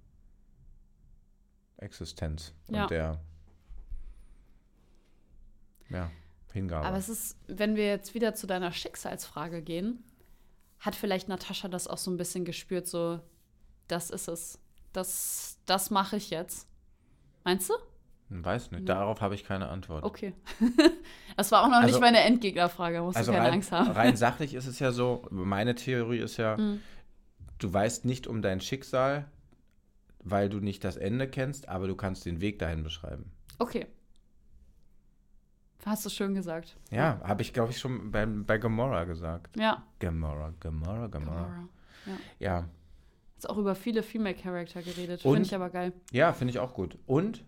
Existenz 1.77 2.53
Ja. 2.69 2.83
und 2.83 2.91
der 2.91 3.19
ja, 5.89 6.09
Hingabe. 6.55 6.85
Aber 6.87 6.97
es 6.97 7.09
ist, 7.09 7.37
wenn 7.47 7.75
wir 7.75 7.85
jetzt 7.87 8.13
wieder 8.15 8.33
zu 8.33 8.47
deiner 8.47 8.71
Schicksalsfrage 8.71 9.61
gehen, 9.61 10.03
hat 10.79 10.95
vielleicht 10.95 11.27
Natascha 11.29 11.67
das 11.67 11.87
auch 11.87 11.97
so 11.99 12.09
ein 12.11 12.17
bisschen 12.17 12.45
gespürt, 12.45 12.87
so, 12.87 13.19
das 13.87 14.09
ist 14.09 14.27
es. 14.27 14.59
Das, 14.93 15.59
das 15.65 15.91
mache 15.91 16.15
ich 16.17 16.29
jetzt. 16.29 16.67
Meinst 17.43 17.69
du? 17.69 17.73
Hm, 18.29 18.43
Weiß 18.43 18.71
nicht, 18.71 18.89
darauf 18.89 19.21
habe 19.21 19.35
ich 19.35 19.43
keine 19.43 19.69
Antwort. 19.69 20.03
Okay. 20.03 20.33
das 21.37 21.51
war 21.51 21.63
auch 21.63 21.67
noch 21.67 21.75
Also- 21.77 21.87
nicht 21.87 21.99
meine 22.01 22.21
Endgegnerfrage, 22.21 23.01
musst 23.01 23.17
Also 23.17 23.31
du 23.31 23.37
keine 23.37 23.47
rein, 23.49 23.53
Angst 23.55 23.71
haben. 23.71 23.91
rein 23.91 24.15
sachlich 24.17 24.53
ist 24.55 24.65
es 24.67 24.79
ja 24.79 24.91
so, 24.91 25.23
meine 25.29 25.75
Theorie 25.75 26.19
ist 26.19 26.37
ja, 26.37 26.57
Mhm. 26.57 26.81
du 27.59 27.71
weißt 27.73 28.05
nicht 28.05 28.25
um 28.27 28.41
dein 28.41 28.61
Schicksal, 28.61 29.25
weil 30.23 30.49
du 30.49 30.59
nicht 30.59 30.83
das 30.83 30.97
Ende 30.97 31.27
kennst, 31.29 31.69
aber 31.69 31.87
du 31.87 31.95
kannst 31.95 32.25
den 32.25 32.41
Weg 32.41 32.57
dahin 32.59 32.81
beschreiben. 32.83 33.31
Okay. 33.59 33.85
Hast 35.85 36.05
du 36.05 36.09
schön 36.09 36.33
gesagt. 36.33 36.75
Ja, 36.91 37.21
habe 37.23 37.41
ich, 37.41 37.53
glaube 37.53 37.71
ich, 37.71 37.77
schon 37.77 38.11
bei, 38.11 38.25
bei 38.25 38.57
Gamora 38.57 39.03
gesagt. 39.03 39.55
Ja. 39.55 39.83
Gamora, 39.99 40.53
Gamora, 40.59 41.07
Gamora. 41.07 41.09
Gamora. 41.09 41.69
Ja, 42.39 42.67
Jetzt 43.35 43.49
auch 43.49 43.57
über 43.57 43.75
viele 43.75 44.01
Female 44.01 44.35
Character 44.35 44.81
geredet. 44.81 45.21
Finde 45.21 45.41
ich 45.41 45.53
aber 45.53 45.69
geil. 45.69 45.93
ja 46.11 46.33
finde 46.33 46.51
ich 46.51 46.59
auch 46.59 46.73
gut. 46.73 46.97
Und 47.05 47.43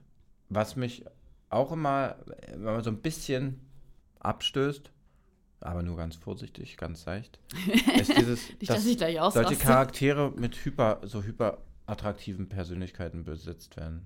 was 0.49 0.75
mich 0.75 1.05
auch 1.49 1.71
immer, 1.71 2.17
wenn 2.51 2.63
man 2.63 2.83
so 2.83 2.89
ein 2.89 3.01
bisschen 3.01 3.61
abstößt, 4.19 4.91
aber 5.61 5.81
nur 5.81 5.97
ganz 5.97 6.15
vorsichtig, 6.15 6.77
ganz 6.77 7.05
leicht, 7.05 7.39
ist 7.99 8.15
dieses, 8.15 8.49
Nicht, 8.59 8.69
dass 8.69 8.85
ich 8.85 8.97
gleich 8.97 9.17
solche. 9.31 9.55
Charaktere 9.55 10.31
mit 10.35 10.55
hyper, 10.63 10.99
so 11.03 11.23
hyperattraktiven 11.23 12.49
Persönlichkeiten 12.49 13.23
besetzt 13.23 13.77
werden. 13.77 14.05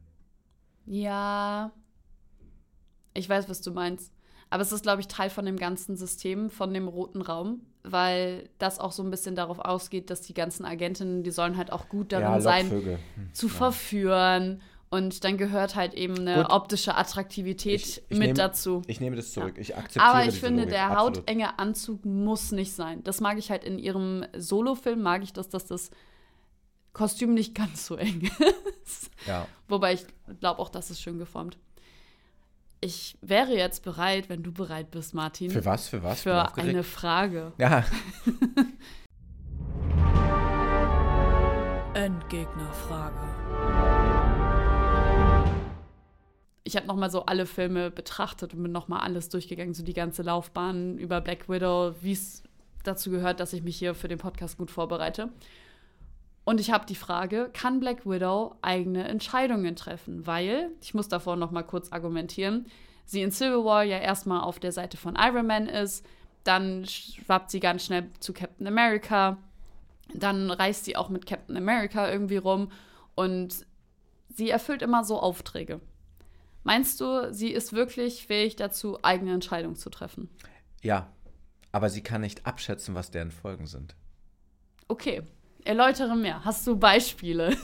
Ja. 0.86 1.72
Ich 3.14 3.28
weiß, 3.28 3.50
was 3.50 3.62
du 3.62 3.72
meinst. 3.72 4.14
Aber 4.52 4.62
es 4.62 4.72
ist, 4.72 4.84
glaube 4.84 5.02
ich, 5.02 5.08
Teil 5.08 5.30
von 5.32 5.46
dem 5.46 5.58
ganzen 5.58 5.96
System, 5.98 6.50
von 6.52 6.74
dem 6.74 6.88
roten 6.88 7.22
Raum, 7.22 7.62
weil 7.84 8.50
das 8.60 8.80
auch 8.80 8.92
so 8.92 9.02
ein 9.02 9.10
bisschen 9.10 9.34
darauf 9.34 9.58
ausgeht, 9.60 10.10
dass 10.12 10.22
die 10.22 10.34
ganzen 10.36 10.66
Agentinnen, 10.66 11.24
die 11.24 11.32
sollen 11.32 11.58
halt 11.58 11.72
auch 11.72 11.90
gut 11.90 12.12
darin 12.12 12.42
sein, 12.42 12.70
Lockvögel. 12.70 13.00
Hm, 13.16 13.34
zu 13.34 13.48
ja. 13.48 13.54
verführen. 13.54 14.62
Und 14.90 15.24
dann 15.24 15.38
gehört 15.38 15.76
halt 15.78 15.94
eben 15.94 16.20
eine 16.20 16.36
Gut. 16.44 16.52
optische 16.52 16.96
Attraktivität 16.98 17.76
Ich- 17.82 18.02
ich 18.10 18.18
mit 18.20 18.28
nehm- 18.32 18.36
dazu. 18.36 18.82
Ich 18.88 19.00
nehme 19.00 19.16
das 19.16 19.32
zurück. 19.32 19.54
Ich 19.58 19.74
akzeptiere 19.78 20.04
Aber 20.06 20.26
ich 20.26 20.38
finde, 20.38 20.64
Logik. 20.64 20.74
der 20.74 20.92
Absolut. 20.92 21.18
hautenge 21.20 21.58
Anzug 21.60 22.04
muss 22.04 22.52
nicht 22.52 22.74
sein. 22.74 23.02
Das 23.06 23.22
mag 23.22 23.38
ich 23.38 23.50
halt 23.52 23.64
in 23.64 23.80
ihrem 23.80 24.26
Solofilm, 24.38 25.02
mag 25.02 25.24
ich, 25.24 25.32
dass 25.32 25.48
das, 25.48 25.66
das 25.66 25.92
Kostüm 26.92 27.34
nicht 27.34 27.56
ganz 27.56 27.86
so 27.86 27.96
eng 27.96 28.30
ist. 28.86 29.12
Ja. 29.26 29.48
Wobei 29.70 29.94
ich 29.94 30.06
glaube 30.42 30.60
auch, 30.60 30.68
das 30.68 30.92
ist 30.92 31.02
schön 31.02 31.20
geformt. 31.20 31.58
Ich 32.84 33.16
wäre 33.22 33.56
jetzt 33.56 33.84
bereit, 33.84 34.28
wenn 34.28 34.42
du 34.42 34.52
bereit 34.52 34.90
bist, 34.90 35.14
Martin, 35.14 35.52
Für 35.52 35.64
was? 35.66 35.88
Für 35.88 36.02
was? 36.02 36.24
Für 36.24 36.58
eine 36.58 36.82
Frage. 36.82 37.54
Ja, 37.60 37.86
Endgegnerfrage. 41.94 43.20
Ich 46.64 46.76
habe 46.76 46.88
nochmal 46.88 47.12
so 47.12 47.28
alle 47.28 47.46
Filme 47.46 47.92
betrachtet 47.92 48.56
und 48.56 48.64
bin 48.64 48.72
nochmal 48.72 49.02
alles 49.02 49.30
durchgegangen, 49.30 49.76
so 49.76 49.84
die 49.84 49.94
ganze 49.94 50.24
Laufbahn 50.24 50.98
über 50.98 51.22
Black 51.22 51.50
Widow, 51.50 51.94
wie 52.02 52.14
es 52.14 52.42
dazu 52.84 53.12
gehört, 53.12 53.40
dass 53.40 53.54
ich 53.54 53.62
mich 53.62 53.78
hier 53.78 53.94
für 53.94 54.08
den 54.08 54.18
Podcast 54.18 54.58
gut 54.58 54.72
vorbereite. 54.72 55.30
Und 56.52 56.60
ich 56.60 56.70
habe 56.70 56.86
die 56.86 56.96
Frage, 56.96 57.50
kann 57.54 57.80
Black 57.80 58.06
Widow 58.06 58.58
eigene 58.62 59.08
Entscheidungen 59.08 59.74
treffen? 59.78 60.28
Weil, 60.28 60.72
ich 60.82 60.94
muss 60.94 61.08
davor 61.08 61.38
noch 61.38 61.52
mal 61.52 61.64
kurz 61.64 61.94
argumentieren, 61.94 62.66
sie 63.06 63.22
in 63.22 63.32
Civil 63.32 63.64
War 63.64 63.86
ja 63.86 64.00
erstmal 64.00 64.42
auf 64.42 64.60
der 64.60 64.74
Seite 64.74 64.98
von 64.98 65.16
Iron 65.18 65.48
Man 65.48 65.68
ist, 65.68 66.06
dann 66.44 66.86
schwappt 66.86 67.52
sie 67.52 67.62
ganz 67.62 67.86
schnell 67.86 68.10
zu 68.20 68.34
Captain 68.34 68.68
America, 68.68 69.38
dann 70.14 70.52
reist 70.52 70.84
sie 70.84 70.98
auch 70.98 71.08
mit 71.08 71.26
Captain 71.26 71.56
America 71.56 72.12
irgendwie 72.12 72.36
rum 72.36 72.70
und 73.16 73.66
sie 74.28 74.50
erfüllt 74.50 74.82
immer 74.82 75.06
so 75.06 75.22
Aufträge. 75.22 75.80
Meinst 76.66 77.00
du, 77.00 77.34
sie 77.34 77.52
ist 77.52 77.72
wirklich 77.72 78.28
fähig 78.28 78.58
dazu, 78.58 79.00
eigene 79.04 79.34
Entscheidungen 79.34 79.78
zu 79.78 79.90
treffen? 79.90 80.30
ja. 80.82 81.08
Aber 81.72 81.90
sie 81.90 82.04
kann 82.04 82.20
nicht 82.20 82.46
abschätzen, 82.46 82.94
was 82.94 83.10
deren 83.10 83.32
Folgen 83.32 83.68
sind. 83.68 83.96
Okay, 84.90 85.24
erläutere 85.66 86.16
mehr. 86.16 86.44
Hast 86.46 86.66
du 86.68 86.78
Beispiele? 86.78 87.56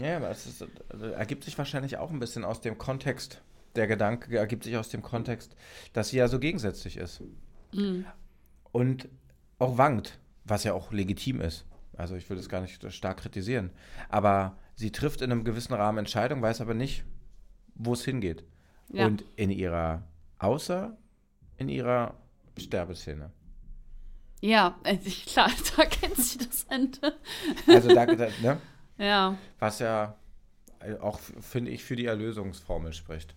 Ja, 0.00 0.16
aber 0.16 0.30
es 0.30 0.46
ist, 0.46 0.64
also 0.88 1.06
ergibt 1.06 1.44
sich 1.44 1.58
wahrscheinlich 1.58 1.96
auch 1.96 2.10
ein 2.10 2.20
bisschen 2.20 2.44
aus 2.44 2.60
dem 2.60 2.78
Kontext, 2.78 3.40
der 3.76 3.86
Gedanke 3.86 4.36
ergibt 4.36 4.64
sich 4.64 4.76
aus 4.76 4.88
dem 4.88 5.02
Kontext, 5.02 5.56
dass 5.92 6.10
sie 6.10 6.18
ja 6.18 6.28
so 6.28 6.38
gegensätzlich 6.38 6.96
ist. 6.96 7.22
Und 8.72 9.08
auch 9.58 9.78
wankt, 9.78 10.18
was 10.44 10.64
ja 10.64 10.74
auch 10.74 10.92
legitim 10.92 11.40
ist. 11.40 11.66
Also 11.96 12.14
ich 12.16 12.28
will 12.30 12.36
das 12.36 12.48
gar 12.48 12.60
nicht 12.60 12.92
stark 12.92 13.18
kritisieren. 13.18 13.70
Aber 14.08 14.56
sie 14.74 14.90
trifft 14.90 15.22
in 15.22 15.30
einem 15.30 15.44
gewissen 15.44 15.74
Rahmen 15.74 15.98
Entscheidungen, 15.98 16.42
weiß 16.42 16.60
aber 16.60 16.74
nicht, 16.74 17.04
wo 17.74 17.92
es 17.92 18.04
hingeht. 18.04 18.44
Ja. 18.92 19.06
Und 19.06 19.24
in 19.36 19.50
ihrer, 19.50 20.02
außer 20.38 20.96
in 21.58 21.68
ihrer 21.68 22.14
Sterbeszene. 22.56 23.30
Ja, 24.40 24.76
äh, 24.84 24.96
klar, 24.96 25.50
da 25.76 25.84
kennt 25.84 26.16
sie 26.16 26.38
das 26.38 26.64
Ende. 26.64 27.14
Also 27.66 27.88
da, 27.88 28.06
da 28.06 28.28
ne? 28.42 28.60
Ja. 28.98 29.36
was 29.58 29.78
ja 29.78 30.16
auch, 31.00 31.18
finde 31.18 31.70
ich, 31.70 31.84
für 31.84 31.96
die 31.96 32.06
Erlösungsformel 32.06 32.92
spricht. 32.92 33.34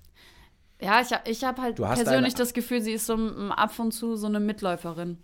Ja, 0.82 1.02
ich, 1.02 1.10
ich 1.26 1.44
habe 1.44 1.62
halt 1.62 1.76
persönlich 1.76 2.36
das 2.36 2.54
Gefühl, 2.54 2.82
sie 2.82 2.94
ist 2.94 3.06
so 3.06 3.16
ab 3.50 3.78
und 3.80 3.92
zu 3.92 4.16
so 4.16 4.28
eine 4.28 4.40
Mitläuferin. 4.40 5.18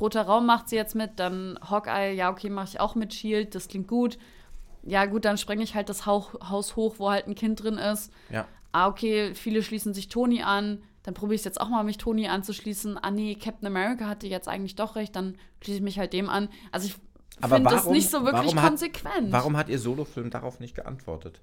Roter 0.00 0.22
Raum 0.22 0.46
macht 0.46 0.68
sie 0.68 0.76
jetzt 0.76 0.94
mit, 0.94 1.12
dann 1.20 1.58
Hawkeye, 1.62 2.14
ja, 2.14 2.30
okay, 2.30 2.50
mache 2.50 2.68
ich 2.68 2.80
auch 2.80 2.94
mit 2.94 3.14
Shield, 3.14 3.54
das 3.54 3.68
klingt 3.68 3.88
gut. 3.88 4.18
Ja, 4.82 5.06
gut, 5.06 5.24
dann 5.24 5.38
sprenge 5.38 5.62
ich 5.62 5.74
halt 5.74 5.88
das 5.88 6.04
Hauch, 6.04 6.34
Haus 6.48 6.76
hoch, 6.76 6.96
wo 6.98 7.10
halt 7.10 7.26
ein 7.26 7.34
Kind 7.34 7.62
drin 7.62 7.78
ist. 7.78 8.12
Ja. 8.30 8.46
Ah, 8.72 8.88
okay, 8.88 9.34
viele 9.34 9.62
schließen 9.62 9.94
sich 9.94 10.08
Tony 10.08 10.42
an. 10.42 10.82
Dann 11.04 11.14
probiere 11.14 11.34
ich 11.36 11.40
es 11.42 11.44
jetzt 11.44 11.60
auch 11.60 11.68
mal, 11.68 11.84
mich 11.84 11.98
Tony 11.98 12.26
anzuschließen. 12.28 12.98
Ah, 13.00 13.10
nee, 13.12 13.36
Captain 13.36 13.66
America 13.68 14.08
hatte 14.08 14.26
jetzt 14.26 14.48
eigentlich 14.48 14.74
doch 14.74 14.96
recht, 14.96 15.14
dann 15.14 15.36
schließe 15.62 15.76
ich 15.78 15.82
mich 15.84 15.98
halt 15.98 16.12
dem 16.12 16.28
an. 16.28 16.48
Also 16.72 16.88
ich 16.88 16.96
finde 17.48 17.70
das 17.70 17.86
nicht 17.86 18.10
so 18.10 18.24
wirklich 18.24 18.42
warum 18.54 18.62
hat- 18.62 18.68
konsequent. 18.70 19.30
Warum 19.32 19.56
hat 19.56 19.68
ihr 19.68 19.78
Solofilm 19.78 20.30
darauf 20.30 20.60
nicht 20.60 20.74
geantwortet? 20.74 21.38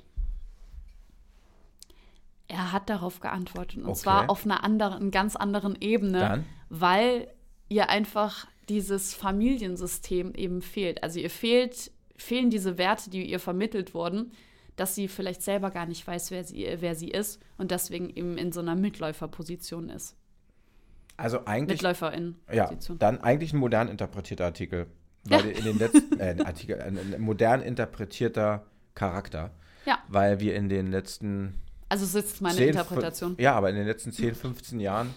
Er 2.48 2.72
hat 2.72 2.90
darauf 2.90 3.20
geantwortet. 3.20 3.78
Und 3.78 3.86
Okay. 3.90 4.00
zwar 4.00 4.30
auf 4.30 4.46
einer 4.46 4.64
anderen, 4.64 5.12
ganz 5.12 5.36
anderen 5.36 5.78
Ebene, 5.80 6.20
Dann? 6.20 6.46
weil 6.70 7.28
ihr 7.70 7.90
einfach 7.90 8.48
dieses 8.68 9.14
Familiensystem 9.14 10.34
eben 10.36 10.62
fehlt. 10.62 11.04
Also 11.04 11.20
ihr 11.20 11.30
fehlt, 11.30 11.92
fehlen 12.18 12.50
diese 12.50 12.78
Werte, 12.78 13.10
die 13.10 13.30
ihr 13.30 13.40
vermittelt 13.40 13.94
wurden, 13.94 14.32
dass 14.76 14.96
sie 14.96 15.08
vielleicht 15.08 15.42
selber 15.42 15.72
gar 15.72 15.86
nicht 15.86 16.06
weiß, 16.06 16.32
wer 16.32 16.44
sie, 16.44 16.68
wer 16.80 16.96
sie 16.96 17.10
ist 17.10 17.40
und 17.58 17.72
deswegen 17.72 18.10
eben 18.10 18.38
in 18.38 18.52
so 18.52 18.62
einer 18.62 18.76
Mitläuferposition 18.76 19.90
ist. 19.90 20.16
Also 21.18 21.46
eigentlich, 21.46 21.82
ja, 21.82 21.90
Mitläuferin-Position. 21.90 23.00
dann 23.00 23.22
eigentlich 23.22 23.54
ein 23.54 23.60
modern 23.60 23.88
interpretierter 23.88 24.46
Artikel. 24.46 24.88
Weil 25.24 25.52
in 25.52 25.64
den 25.64 25.78
letzten, 25.78 26.20
äh, 26.20 26.36
Artikel, 26.44 26.82
ein 26.82 27.16
modern 27.20 27.62
interpretierter 27.62 28.66
Charakter. 28.96 29.52
Ja. 29.86 30.00
Weil 30.08 30.40
wir 30.40 30.56
in 30.56 30.70
den 30.70 30.92
letzten 30.92 31.60
Also 31.90 32.06
es 32.06 32.16
ist 32.16 32.42
meine 32.42 32.56
10, 32.56 32.70
Interpretation. 32.70 33.36
Ja, 33.38 33.54
aber 33.54 33.70
in 33.70 33.76
den 33.76 33.86
letzten 33.86 34.12
10, 34.12 34.34
15 34.36 34.80
Jahren, 34.80 35.14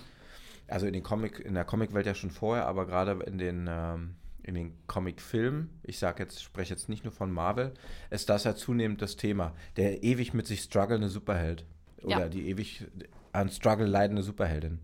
also 0.69 0.87
in, 0.87 0.93
den 0.93 1.03
Comic, 1.03 1.41
in 1.41 1.55
der 1.55 1.65
Comicwelt 1.65 2.07
ja 2.07 2.15
schon 2.15 2.31
vorher, 2.31 2.67
aber 2.67 2.87
gerade 2.87 3.19
in 3.27 3.39
den, 3.39 3.67
ähm, 3.69 4.17
in 4.45 4.55
den 4.55 4.75
Comicfilmen, 4.87 5.71
ich 5.83 5.99
sage 5.99 6.23
jetzt, 6.23 6.43
spreche 6.43 6.73
jetzt 6.75 6.89
nicht 6.89 7.03
nur 7.05 7.13
von 7.13 7.33
Marvel, 7.33 7.73
ist 8.11 8.29
das 8.29 8.45
ja 8.45 8.55
zunehmend 8.55 9.03
das 9.03 9.17
Thema. 9.17 9.55
Der 9.77 10.03
ewig 10.05 10.35
mit 10.35 10.47
sich 10.47 10.61
strugglende 10.61 11.09
Superheld. 11.09 11.65
Oder 12.03 12.21
Ja. 12.21 12.29
die 12.29 12.49
ewig 12.49 12.87
an 13.33 13.49
Struggle 13.49 13.87
leidende 13.87 14.23
Superheldin. 14.23 14.79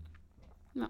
Ja. 0.73 0.89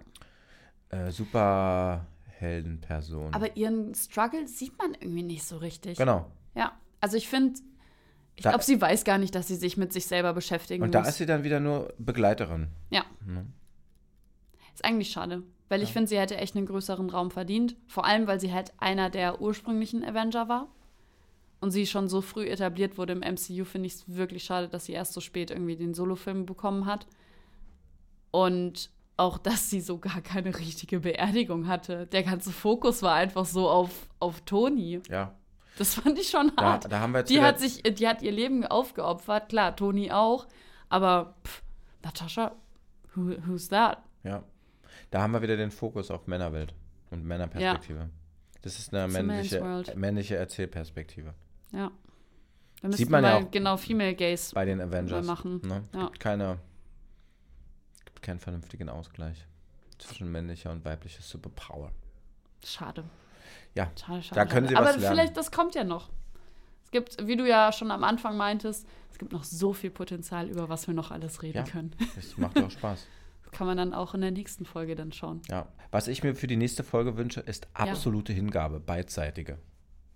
Äh, 0.89 1.11
Superheldenperson. 1.11 3.33
Aber 3.33 3.55
ihren 3.55 3.93
Struggle 3.93 4.47
sieht 4.47 4.77
man 4.77 4.93
irgendwie 4.99 5.23
nicht 5.23 5.43
so 5.43 5.57
richtig. 5.57 5.97
genau. 5.97 6.31
Ja, 6.55 6.73
also 6.99 7.17
ich 7.17 7.27
finde, 7.29 7.59
ich 8.35 8.43
glaube, 8.43 8.63
sie 8.63 8.79
weiß 8.81 9.03
gar 9.03 9.17
nicht, 9.17 9.35
dass 9.35 9.47
sie 9.47 9.55
sich 9.55 9.77
mit 9.77 9.93
sich 9.93 10.05
selber 10.05 10.33
beschäftigen 10.33 10.83
Und 10.83 10.93
muss. 10.93 11.03
da 11.03 11.07
ist 11.09 11.17
sie 11.17 11.25
dann 11.25 11.43
wieder 11.43 11.59
nur 11.59 11.93
Begleiterin. 11.97 12.67
ja, 12.89 13.03
Ne? 13.25 13.45
Ist 14.81 14.85
eigentlich 14.85 15.11
schade, 15.11 15.43
weil 15.69 15.81
ich 15.81 15.93
finde, 15.93 16.07
sie 16.07 16.19
hätte 16.19 16.37
echt 16.37 16.55
einen 16.55 16.65
größeren 16.65 17.09
Raum 17.09 17.31
verdient. 17.31 17.75
Vor 17.87 18.05
allem, 18.05 18.27
weil 18.27 18.39
sie 18.39 18.53
halt 18.53 18.73
einer 18.77 19.09
der 19.09 19.41
ursprünglichen 19.41 20.03
Avenger 20.03 20.49
war. 20.49 20.67
Und 21.59 21.69
sie 21.71 21.85
schon 21.85 22.09
so 22.09 22.21
früh 22.21 22.47
etabliert 22.47 22.97
wurde 22.97 23.13
im 23.13 23.19
MCU, 23.19 23.65
finde 23.65 23.85
ich 23.85 23.93
es 23.93 24.03
wirklich 24.07 24.43
schade, 24.43 24.67
dass 24.67 24.85
sie 24.85 24.93
erst 24.93 25.13
so 25.13 25.21
spät 25.21 25.51
irgendwie 25.51 25.75
den 25.75 25.93
Solofilm 25.93 26.47
bekommen 26.47 26.87
hat. 26.87 27.05
Und 28.31 28.89
auch, 29.17 29.37
dass 29.37 29.69
sie 29.69 29.81
so 29.81 29.99
gar 29.99 30.21
keine 30.21 30.57
richtige 30.57 31.01
Beerdigung 31.01 31.67
hatte. 31.67 32.07
Der 32.07 32.23
ganze 32.23 32.51
Fokus 32.51 33.03
war 33.03 33.13
einfach 33.13 33.45
so 33.45 33.69
auf, 33.69 34.09
auf 34.19 34.41
Toni. 34.41 35.01
Ja. 35.09 35.35
Das 35.77 35.93
fand 35.95 36.19
ich 36.19 36.29
schon 36.29 36.51
Da, 36.57 36.63
hart. 36.63 36.91
da 36.91 36.99
haben 36.99 37.13
wir 37.13 37.19
jetzt 37.19 37.29
Die 37.29 37.41
hat 37.41 37.59
sich, 37.59 37.81
die 37.83 38.07
hat 38.07 38.21
ihr 38.21 38.31
Leben 38.31 38.65
aufgeopfert, 38.65 39.49
klar, 39.49 39.75
Toni 39.75 40.11
auch, 40.11 40.45
aber 40.89 41.35
pff, 41.45 41.63
Natascha, 42.03 42.51
who, 43.15 43.35
who's 43.45 43.69
that? 43.69 43.99
Ja. 44.23 44.43
Da 45.09 45.21
haben 45.21 45.31
wir 45.33 45.41
wieder 45.41 45.57
den 45.57 45.71
Fokus 45.71 46.11
auf 46.11 46.27
Männerwelt 46.27 46.73
und 47.09 47.25
Männerperspektive. 47.25 48.09
Das 48.61 48.77
ist 48.77 48.93
eine 48.93 49.05
It's 49.05 49.13
männliche, 49.13 49.83
männliche 49.95 50.35
Erzählperspektive. 50.35 51.33
Ja. 51.71 51.91
Wir 52.81 52.87
müssen 52.89 52.97
Sieht 52.97 53.09
man 53.09 53.23
ja 53.23 53.37
auch 53.37 53.51
genau 53.51 53.77
Female 53.77 54.15
Gaze. 54.15 54.53
Bei 54.53 54.65
den 54.65 54.81
Avengers. 54.81 55.25
machen. 55.25 55.61
Ne? 55.63 55.83
Ja. 55.93 56.05
Gibt 56.05 56.19
keine, 56.19 56.57
gibt 58.05 58.21
keinen 58.21 58.39
vernünftigen 58.39 58.89
Ausgleich 58.89 59.45
zwischen 59.99 60.31
männlicher 60.31 60.71
und 60.71 60.83
weiblicher 60.85 61.21
Superpower. 61.21 61.91
Schade. 62.65 63.03
Ja, 63.75 63.89
Schade, 63.99 64.21
schade. 64.23 64.35
da 64.35 64.45
können 64.45 64.67
schade. 64.67 64.69
Sie 64.69 64.75
was 64.75 64.89
Aber 64.93 64.99
lernen. 65.01 65.15
vielleicht, 65.15 65.37
das 65.37 65.51
kommt 65.51 65.75
ja 65.75 65.83
noch. 65.83 66.09
Es 66.83 66.91
gibt, 66.91 67.25
wie 67.25 67.35
du 67.37 67.47
ja 67.47 67.71
schon 67.71 67.89
am 67.91 68.03
Anfang 68.03 68.35
meintest, 68.35 68.87
es 69.11 69.17
gibt 69.17 69.31
noch 69.31 69.43
so 69.43 69.73
viel 69.73 69.91
Potenzial, 69.91 70.49
über 70.49 70.67
was 70.69 70.87
wir 70.87 70.93
noch 70.93 71.11
alles 71.11 71.41
reden 71.41 71.59
Ja. 71.59 71.63
können. 71.63 71.95
Das 72.15 72.37
macht 72.37 72.57
doch 72.57 72.69
Spaß. 72.71 73.07
Kann 73.51 73.67
man 73.67 73.77
dann 73.77 73.93
auch 73.93 74.13
in 74.13 74.21
der 74.21 74.31
nächsten 74.31 74.65
Folge 74.65 74.95
dann 74.95 75.11
schauen. 75.11 75.41
Ja. 75.49 75.67
Was 75.91 76.07
ich 76.07 76.23
mir 76.23 76.35
für 76.35 76.47
die 76.47 76.55
nächste 76.55 76.83
Folge 76.83 77.17
wünsche, 77.17 77.41
ist 77.41 77.67
absolute 77.73 78.33
Hingabe, 78.33 78.79
beidseitige. 78.79 79.57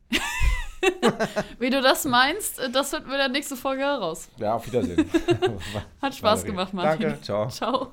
Wie 1.60 1.70
du 1.70 1.82
das 1.82 2.06
meinst, 2.06 2.60
äh, 2.60 2.70
das 2.70 2.92
finden 2.92 3.08
wir 3.08 3.16
in 3.16 3.20
der 3.20 3.30
nächsten 3.30 3.56
Folge 3.56 3.84
heraus. 3.84 4.30
Ja, 4.38 4.56
auf 4.56 4.66
Wiedersehen. 4.68 5.10
Hat 6.02 6.16
Spaß 6.16 6.42
Valerie. 6.42 6.48
gemacht, 6.48 6.74
Martin. 6.74 7.02
Danke, 7.02 7.22
ciao. 7.22 7.50
Ciao. 7.50 7.92